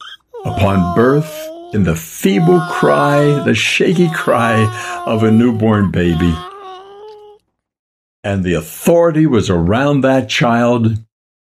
upon 0.43 0.95
birth 0.95 1.49
in 1.73 1.83
the 1.83 1.95
feeble 1.95 2.61
cry, 2.71 3.43
the 3.43 3.55
shaky 3.55 4.09
cry 4.11 5.03
of 5.05 5.23
a 5.23 5.31
newborn 5.31 5.91
baby. 5.91 6.35
And 8.23 8.43
the 8.43 8.53
authority 8.53 9.27
was 9.27 9.49
around 9.49 10.01
that 10.01 10.29
child, 10.29 10.97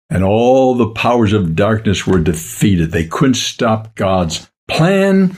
and 0.09 0.23
all 0.23 0.75
the 0.75 0.89
powers 0.89 1.33
of 1.33 1.55
darkness 1.55 2.07
were 2.07 2.19
defeated. 2.19 2.91
They 2.91 3.05
couldn't 3.05 3.35
stop 3.35 3.95
God's 3.95 4.49
plan 4.67 5.37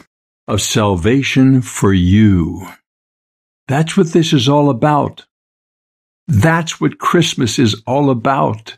of 0.51 0.61
salvation 0.61 1.61
for 1.61 1.93
you. 1.93 2.67
That's 3.69 3.95
what 3.95 4.07
this 4.07 4.33
is 4.33 4.49
all 4.49 4.69
about. 4.69 5.25
That's 6.27 6.81
what 6.81 6.99
Christmas 6.99 7.57
is 7.57 7.81
all 7.87 8.09
about. 8.09 8.77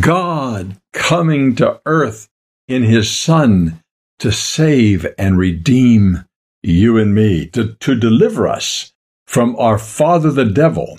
God 0.00 0.80
coming 0.92 1.54
to 1.56 1.80
earth 1.86 2.28
in 2.66 2.82
his 2.82 3.08
Son 3.08 3.84
to 4.18 4.32
save 4.32 5.06
and 5.16 5.38
redeem 5.38 6.24
you 6.64 6.98
and 6.98 7.14
me, 7.14 7.46
to, 7.50 7.74
to 7.74 7.94
deliver 7.94 8.48
us 8.48 8.92
from 9.28 9.54
our 9.56 9.78
father 9.78 10.32
the 10.32 10.44
devil, 10.44 10.98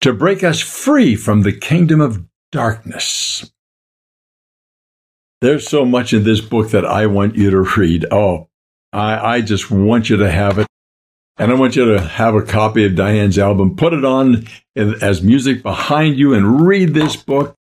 to 0.00 0.12
break 0.12 0.42
us 0.42 0.60
free 0.60 1.14
from 1.14 1.42
the 1.42 1.52
kingdom 1.52 2.00
of 2.00 2.24
darkness. 2.50 3.52
There's 5.40 5.68
so 5.68 5.84
much 5.84 6.12
in 6.12 6.24
this 6.24 6.40
book 6.40 6.70
that 6.70 6.84
I 6.84 7.06
want 7.06 7.36
you 7.36 7.50
to 7.50 7.60
read. 7.60 8.06
Oh, 8.10 8.48
I, 8.92 9.36
I 9.36 9.40
just 9.40 9.70
want 9.70 10.10
you 10.10 10.18
to 10.18 10.30
have 10.30 10.58
it. 10.58 10.66
And 11.38 11.50
I 11.50 11.54
want 11.54 11.76
you 11.76 11.94
to 11.94 12.00
have 12.00 12.34
a 12.34 12.42
copy 12.42 12.84
of 12.84 12.94
Diane's 12.94 13.38
album, 13.38 13.74
put 13.74 13.94
it 13.94 14.04
on 14.04 14.46
as 14.76 15.22
music 15.22 15.62
behind 15.62 16.18
you, 16.18 16.34
and 16.34 16.66
read 16.66 16.92
this 16.92 17.16
book. 17.16 17.54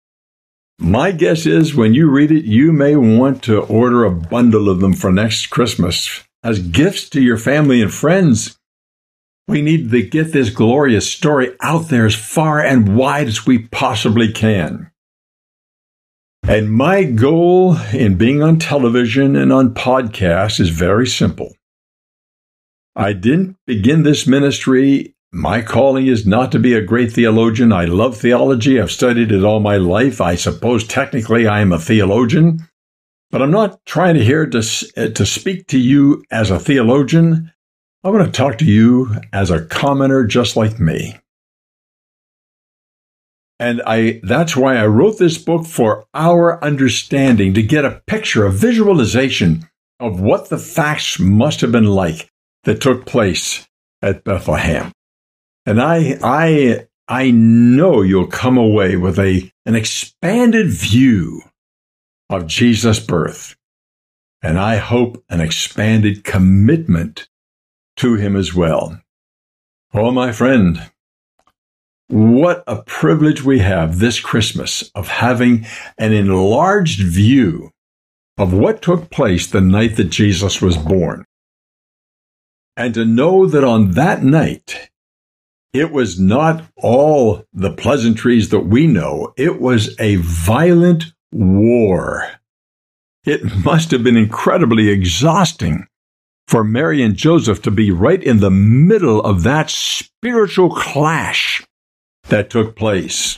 My 0.79 1.11
guess 1.11 1.45
is 1.45 1.75
when 1.75 1.93
you 1.93 2.09
read 2.09 2.31
it, 2.31 2.45
you 2.45 2.71
may 2.71 2.95
want 2.95 3.43
to 3.43 3.61
order 3.61 4.05
a 4.05 4.11
bundle 4.11 4.69
of 4.69 4.79
them 4.79 4.93
for 4.93 5.11
next 5.11 5.47
Christmas 5.47 6.23
as 6.43 6.59
gifts 6.59 7.09
to 7.09 7.21
your 7.21 7.37
family 7.37 7.81
and 7.81 7.93
friends. 7.93 8.57
We 9.47 9.61
need 9.61 9.91
to 9.91 10.03
get 10.03 10.31
this 10.31 10.49
glorious 10.49 11.11
story 11.11 11.55
out 11.61 11.89
there 11.89 12.05
as 12.05 12.15
far 12.15 12.59
and 12.59 12.95
wide 12.95 13.27
as 13.27 13.45
we 13.45 13.59
possibly 13.59 14.31
can. 14.31 14.91
And 16.49 16.71
my 16.71 17.03
goal 17.03 17.77
in 17.93 18.15
being 18.15 18.41
on 18.41 18.57
television 18.57 19.35
and 19.35 19.53
on 19.53 19.75
podcasts 19.75 20.59
is 20.59 20.71
very 20.71 21.05
simple. 21.05 21.53
I 22.95 23.13
didn't 23.13 23.57
begin 23.67 24.01
this 24.01 24.25
ministry. 24.25 25.13
My 25.31 25.61
calling 25.61 26.07
is 26.07 26.25
not 26.25 26.51
to 26.53 26.57
be 26.57 26.73
a 26.73 26.81
great 26.81 27.11
theologian. 27.11 27.71
I 27.71 27.85
love 27.85 28.17
theology. 28.17 28.81
I've 28.81 28.89
studied 28.89 29.31
it 29.31 29.43
all 29.43 29.59
my 29.59 29.77
life. 29.77 30.21
I 30.21 30.33
suppose 30.33 30.87
technically 30.87 31.45
I 31.45 31.61
am 31.61 31.71
a 31.71 31.77
theologian, 31.77 32.67
but 33.29 33.43
I'm 33.43 33.51
not 33.51 33.85
trying 33.85 34.15
to 34.15 34.25
here 34.25 34.47
to, 34.47 34.91
eh, 34.95 35.09
to 35.09 35.25
speak 35.27 35.67
to 35.67 35.77
you 35.77 36.23
as 36.31 36.49
a 36.49 36.59
theologian. 36.59 37.51
I 38.03 38.09
want 38.09 38.25
to 38.25 38.31
talk 38.31 38.57
to 38.57 38.65
you 38.65 39.15
as 39.31 39.51
a 39.51 39.65
commoner 39.67 40.25
just 40.25 40.57
like 40.57 40.79
me. 40.79 41.15
And 43.59 43.81
I, 43.85 44.21
that's 44.23 44.55
why 44.55 44.77
I 44.77 44.85
wrote 44.85 45.17
this 45.17 45.37
book 45.37 45.65
for 45.65 46.05
our 46.13 46.63
understanding 46.63 47.53
to 47.55 47.61
get 47.61 47.83
a 47.83 48.01
picture, 48.07 48.45
a 48.45 48.51
visualization 48.51 49.67
of 49.99 50.21
what 50.21 50.49
the 50.49 50.57
facts 50.57 51.19
must 51.19 51.59
have 51.61 51.71
been 51.71 51.87
like 51.87 52.29
that 52.63 52.81
took 52.81 53.05
place 53.05 53.67
at 54.01 54.23
Bethlehem. 54.23 54.93
And 55.65 55.81
I, 55.81 56.17
I, 56.23 56.87
I 57.07 57.31
know 57.31 58.01
you'll 58.01 58.27
come 58.27 58.57
away 58.57 58.95
with 58.95 59.19
a, 59.19 59.51
an 59.65 59.75
expanded 59.75 60.67
view 60.67 61.41
of 62.29 62.47
Jesus' 62.47 62.99
birth. 62.99 63.57
And 64.41 64.57
I 64.57 64.77
hope 64.77 65.21
an 65.29 65.41
expanded 65.41 66.23
commitment 66.23 67.27
to 67.97 68.15
him 68.15 68.37
as 68.37 68.53
well. 68.53 69.01
Oh, 69.93 70.11
my 70.11 70.31
friend, 70.31 70.89
what 72.09 72.63
a 72.67 72.81
privilege 72.83 73.43
we 73.43 73.59
have 73.59 73.99
this 73.99 74.19
Christmas 74.19 74.89
of 74.95 75.07
having 75.07 75.65
an 75.97 76.11
enlarged 76.11 77.01
view 77.01 77.71
of 78.37 78.53
what 78.53 78.81
took 78.81 79.09
place 79.09 79.47
the 79.47 79.61
night 79.61 79.95
that 79.95 80.09
Jesus 80.09 80.61
was 80.61 80.77
born 80.77 81.25
and 82.79 82.93
to 82.93 83.03
know 83.03 83.45
that 83.45 83.65
on 83.65 83.91
that 83.91 84.23
night, 84.23 84.89
it 85.73 85.91
was 85.91 86.17
not 86.17 86.63
all 86.77 87.43
the 87.53 87.73
pleasantries 87.73 88.49
that 88.49 88.61
we 88.61 88.87
know. 88.87 89.33
It 89.35 89.59
was 89.59 89.99
a 89.99 90.15
violent 90.15 91.07
war. 91.33 92.25
It 93.25 93.63
must 93.65 93.91
have 93.91 94.01
been 94.01 94.15
incredibly 94.15 94.87
exhausting 94.87 95.87
for 96.47 96.63
Mary 96.63 97.03
and 97.03 97.15
Joseph 97.15 97.61
to 97.63 97.69
be 97.69 97.91
right 97.91 98.23
in 98.23 98.39
the 98.39 98.49
middle 98.49 99.21
of 99.21 99.43
that 99.43 99.69
spiritual 99.69 100.69
clash 100.71 101.61
that 102.29 102.49
took 102.49 102.75
place. 102.75 103.37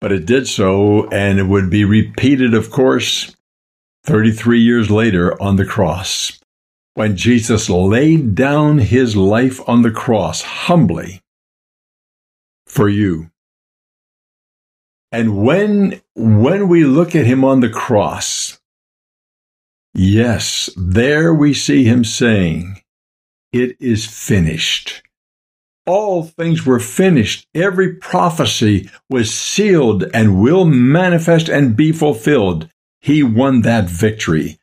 But 0.00 0.12
it 0.12 0.26
did 0.26 0.46
so, 0.46 1.08
and 1.08 1.38
it 1.38 1.44
would 1.44 1.70
be 1.70 1.84
repeated, 1.84 2.54
of 2.54 2.70
course, 2.70 3.34
33 4.04 4.60
years 4.60 4.90
later 4.90 5.40
on 5.42 5.56
the 5.56 5.64
cross 5.64 6.38
when 6.94 7.16
Jesus 7.16 7.68
laid 7.68 8.34
down 8.34 8.78
his 8.78 9.16
life 9.16 9.60
on 9.68 9.82
the 9.82 9.90
cross 9.90 10.42
humbly 10.42 11.20
for 12.66 12.88
you. 12.88 13.30
And 15.10 15.42
when, 15.44 16.00
when 16.14 16.68
we 16.68 16.84
look 16.84 17.14
at 17.14 17.26
him 17.26 17.44
on 17.44 17.60
the 17.60 17.68
cross, 17.68 18.58
yes, 19.92 20.70
there 20.76 21.32
we 21.32 21.54
see 21.54 21.84
him 21.84 22.04
saying, 22.04 22.80
it 23.52 23.76
is 23.80 24.06
finished. 24.06 25.02
All 25.86 26.22
things 26.22 26.64
were 26.64 26.80
finished. 26.80 27.46
Every 27.54 27.94
prophecy 27.94 28.90
was 29.10 29.32
sealed 29.32 30.04
and 30.14 30.40
will 30.40 30.64
manifest 30.64 31.48
and 31.48 31.76
be 31.76 31.92
fulfilled. 31.92 32.68
He 33.00 33.22
won 33.22 33.62
that 33.62 33.88
victory. 33.88 34.58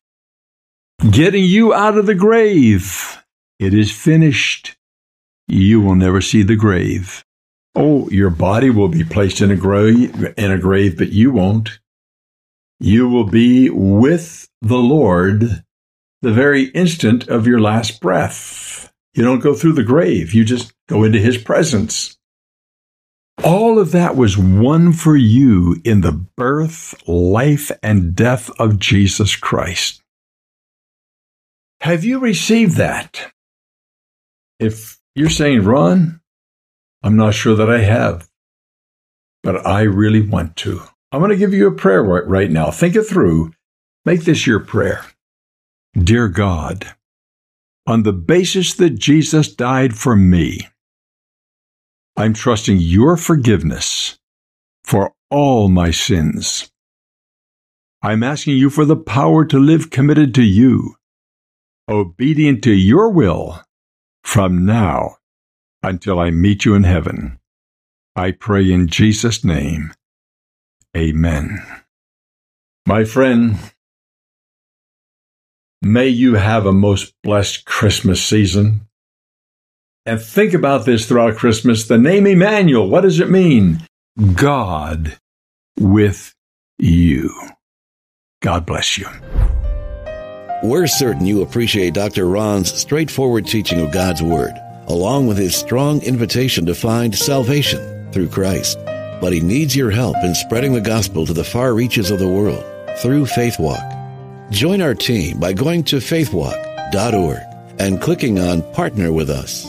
Getting 1.10 1.44
you 1.44 1.72
out 1.72 1.96
of 1.96 2.06
the 2.06 2.14
grave. 2.14 3.22
It 3.58 3.72
is 3.72 3.92
finished. 3.92 4.76
You 5.46 5.80
will 5.80 5.94
never 5.94 6.20
see 6.20 6.42
the 6.42 6.56
grave. 6.56 7.24
Oh, 7.74 8.08
your 8.10 8.30
body 8.30 8.70
will 8.70 8.88
be 8.88 9.04
placed 9.04 9.40
in 9.40 9.50
a 9.50 9.56
grave, 9.56 10.34
in 10.36 10.50
a 10.50 10.58
grave, 10.58 10.98
but 10.98 11.12
you 11.12 11.30
won't. 11.30 11.78
You 12.80 13.08
will 13.08 13.24
be 13.24 13.70
with 13.70 14.48
the 14.60 14.78
Lord 14.78 15.62
the 16.22 16.32
very 16.32 16.64
instant 16.66 17.28
of 17.28 17.46
your 17.46 17.60
last 17.60 18.00
breath. 18.00 18.92
You 19.14 19.24
don't 19.24 19.40
go 19.40 19.54
through 19.54 19.74
the 19.74 19.82
grave. 19.82 20.32
You 20.32 20.44
just 20.44 20.72
go 20.92 21.04
into 21.04 21.18
his 21.18 21.38
presence. 21.38 22.18
All 23.42 23.78
of 23.78 23.92
that 23.92 24.14
was 24.14 24.36
won 24.36 24.92
for 24.92 25.16
you 25.16 25.80
in 25.84 26.02
the 26.02 26.12
birth, 26.12 26.94
life, 27.08 27.72
and 27.82 28.14
death 28.14 28.50
of 28.60 28.78
Jesus 28.78 29.34
Christ. 29.34 30.02
Have 31.80 32.04
you 32.04 32.18
received 32.18 32.76
that? 32.76 33.32
If 34.60 35.00
you're 35.14 35.30
saying, 35.30 35.64
Ron, 35.64 36.20
I'm 37.02 37.16
not 37.16 37.34
sure 37.34 37.56
that 37.56 37.70
I 37.70 37.78
have, 37.78 38.28
but 39.42 39.66
I 39.66 39.82
really 39.82 40.20
want 40.20 40.56
to. 40.56 40.82
I'm 41.10 41.20
going 41.20 41.30
to 41.30 41.36
give 41.36 41.54
you 41.54 41.66
a 41.66 41.72
prayer 41.72 42.02
right, 42.02 42.26
right 42.26 42.50
now. 42.50 42.70
Think 42.70 42.96
it 42.96 43.04
through. 43.04 43.52
Make 44.04 44.24
this 44.24 44.46
your 44.46 44.60
prayer. 44.60 45.04
Dear 45.98 46.28
God, 46.28 46.94
on 47.86 48.02
the 48.02 48.12
basis 48.12 48.74
that 48.74 48.98
Jesus 48.98 49.52
died 49.52 49.96
for 49.96 50.14
me, 50.14 50.68
I'm 52.16 52.34
trusting 52.34 52.78
your 52.78 53.16
forgiveness 53.16 54.18
for 54.84 55.14
all 55.30 55.68
my 55.68 55.90
sins. 55.90 56.70
I'm 58.02 58.22
asking 58.22 58.56
you 58.56 58.68
for 58.68 58.84
the 58.84 58.96
power 58.96 59.44
to 59.46 59.58
live 59.58 59.90
committed 59.90 60.34
to 60.34 60.42
you, 60.42 60.96
obedient 61.88 62.62
to 62.64 62.72
your 62.72 63.10
will 63.10 63.62
from 64.24 64.66
now 64.66 65.16
until 65.82 66.18
I 66.18 66.30
meet 66.30 66.64
you 66.64 66.74
in 66.74 66.84
heaven. 66.84 67.38
I 68.14 68.32
pray 68.32 68.70
in 68.70 68.88
Jesus' 68.88 69.44
name. 69.44 69.94
Amen. 70.96 71.64
My 72.86 73.04
friend, 73.04 73.56
may 75.80 76.08
you 76.08 76.34
have 76.34 76.66
a 76.66 76.72
most 76.72 77.14
blessed 77.22 77.64
Christmas 77.64 78.22
season. 78.22 78.88
And 80.04 80.20
think 80.20 80.52
about 80.52 80.84
this 80.84 81.06
throughout 81.06 81.36
Christmas. 81.36 81.86
The 81.86 81.98
name 81.98 82.26
Emmanuel, 82.26 82.88
what 82.88 83.02
does 83.02 83.20
it 83.20 83.30
mean? 83.30 83.80
God 84.34 85.16
with 85.78 86.34
you. 86.78 87.30
God 88.42 88.66
bless 88.66 88.98
you. 88.98 89.06
We're 90.64 90.86
certain 90.86 91.26
you 91.26 91.42
appreciate 91.42 91.94
Dr. 91.94 92.26
Ron's 92.26 92.72
straightforward 92.72 93.46
teaching 93.46 93.80
of 93.80 93.92
God's 93.92 94.22
Word, 94.22 94.54
along 94.88 95.28
with 95.28 95.38
his 95.38 95.54
strong 95.54 96.02
invitation 96.02 96.66
to 96.66 96.74
find 96.74 97.14
salvation 97.14 98.10
through 98.12 98.28
Christ. 98.28 98.78
But 99.20 99.32
he 99.32 99.40
needs 99.40 99.76
your 99.76 99.90
help 99.90 100.16
in 100.24 100.34
spreading 100.34 100.72
the 100.72 100.80
gospel 100.80 101.26
to 101.26 101.32
the 101.32 101.44
far 101.44 101.74
reaches 101.74 102.10
of 102.10 102.18
the 102.18 102.28
world 102.28 102.64
through 102.98 103.26
Faith 103.26 103.58
Walk. 103.60 103.82
Join 104.50 104.80
our 104.80 104.94
team 104.94 105.38
by 105.38 105.52
going 105.52 105.84
to 105.84 105.96
faithwalk.org 105.96 107.38
and 107.78 108.00
clicking 108.00 108.38
on 108.38 108.62
Partner 108.72 109.12
with 109.12 109.30
Us. 109.30 109.66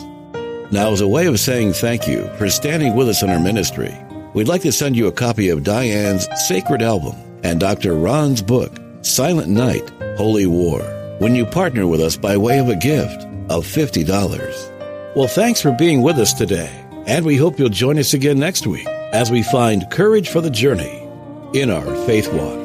Now, 0.70 0.92
as 0.92 1.00
a 1.00 1.08
way 1.08 1.26
of 1.26 1.38
saying 1.38 1.74
thank 1.74 2.08
you 2.08 2.28
for 2.36 2.48
standing 2.48 2.96
with 2.96 3.08
us 3.08 3.22
in 3.22 3.30
our 3.30 3.38
ministry, 3.38 3.96
we'd 4.32 4.48
like 4.48 4.62
to 4.62 4.72
send 4.72 4.96
you 4.96 5.06
a 5.06 5.12
copy 5.12 5.48
of 5.50 5.62
Diane's 5.62 6.26
Sacred 6.48 6.82
Album 6.82 7.14
and 7.42 7.60
Dr. 7.60 7.94
Ron's 7.94 8.42
book, 8.42 8.72
Silent 9.02 9.48
Night, 9.48 9.88
Holy 10.16 10.46
War, 10.46 10.80
when 11.18 11.34
you 11.34 11.44
partner 11.46 11.86
with 11.86 12.00
us 12.00 12.16
by 12.16 12.36
way 12.36 12.58
of 12.58 12.68
a 12.68 12.76
gift 12.76 13.22
of 13.50 13.66
$50. 13.66 15.14
Well, 15.14 15.28
thanks 15.28 15.60
for 15.60 15.72
being 15.72 16.02
with 16.02 16.18
us 16.18 16.32
today, 16.32 16.72
and 17.06 17.24
we 17.24 17.36
hope 17.36 17.58
you'll 17.58 17.68
join 17.68 17.98
us 17.98 18.14
again 18.14 18.38
next 18.38 18.66
week 18.66 18.88
as 19.12 19.30
we 19.30 19.42
find 19.42 19.90
courage 19.90 20.28
for 20.28 20.40
the 20.40 20.50
journey 20.50 21.06
in 21.52 21.70
our 21.70 21.94
faith 22.06 22.32
walk. 22.32 22.63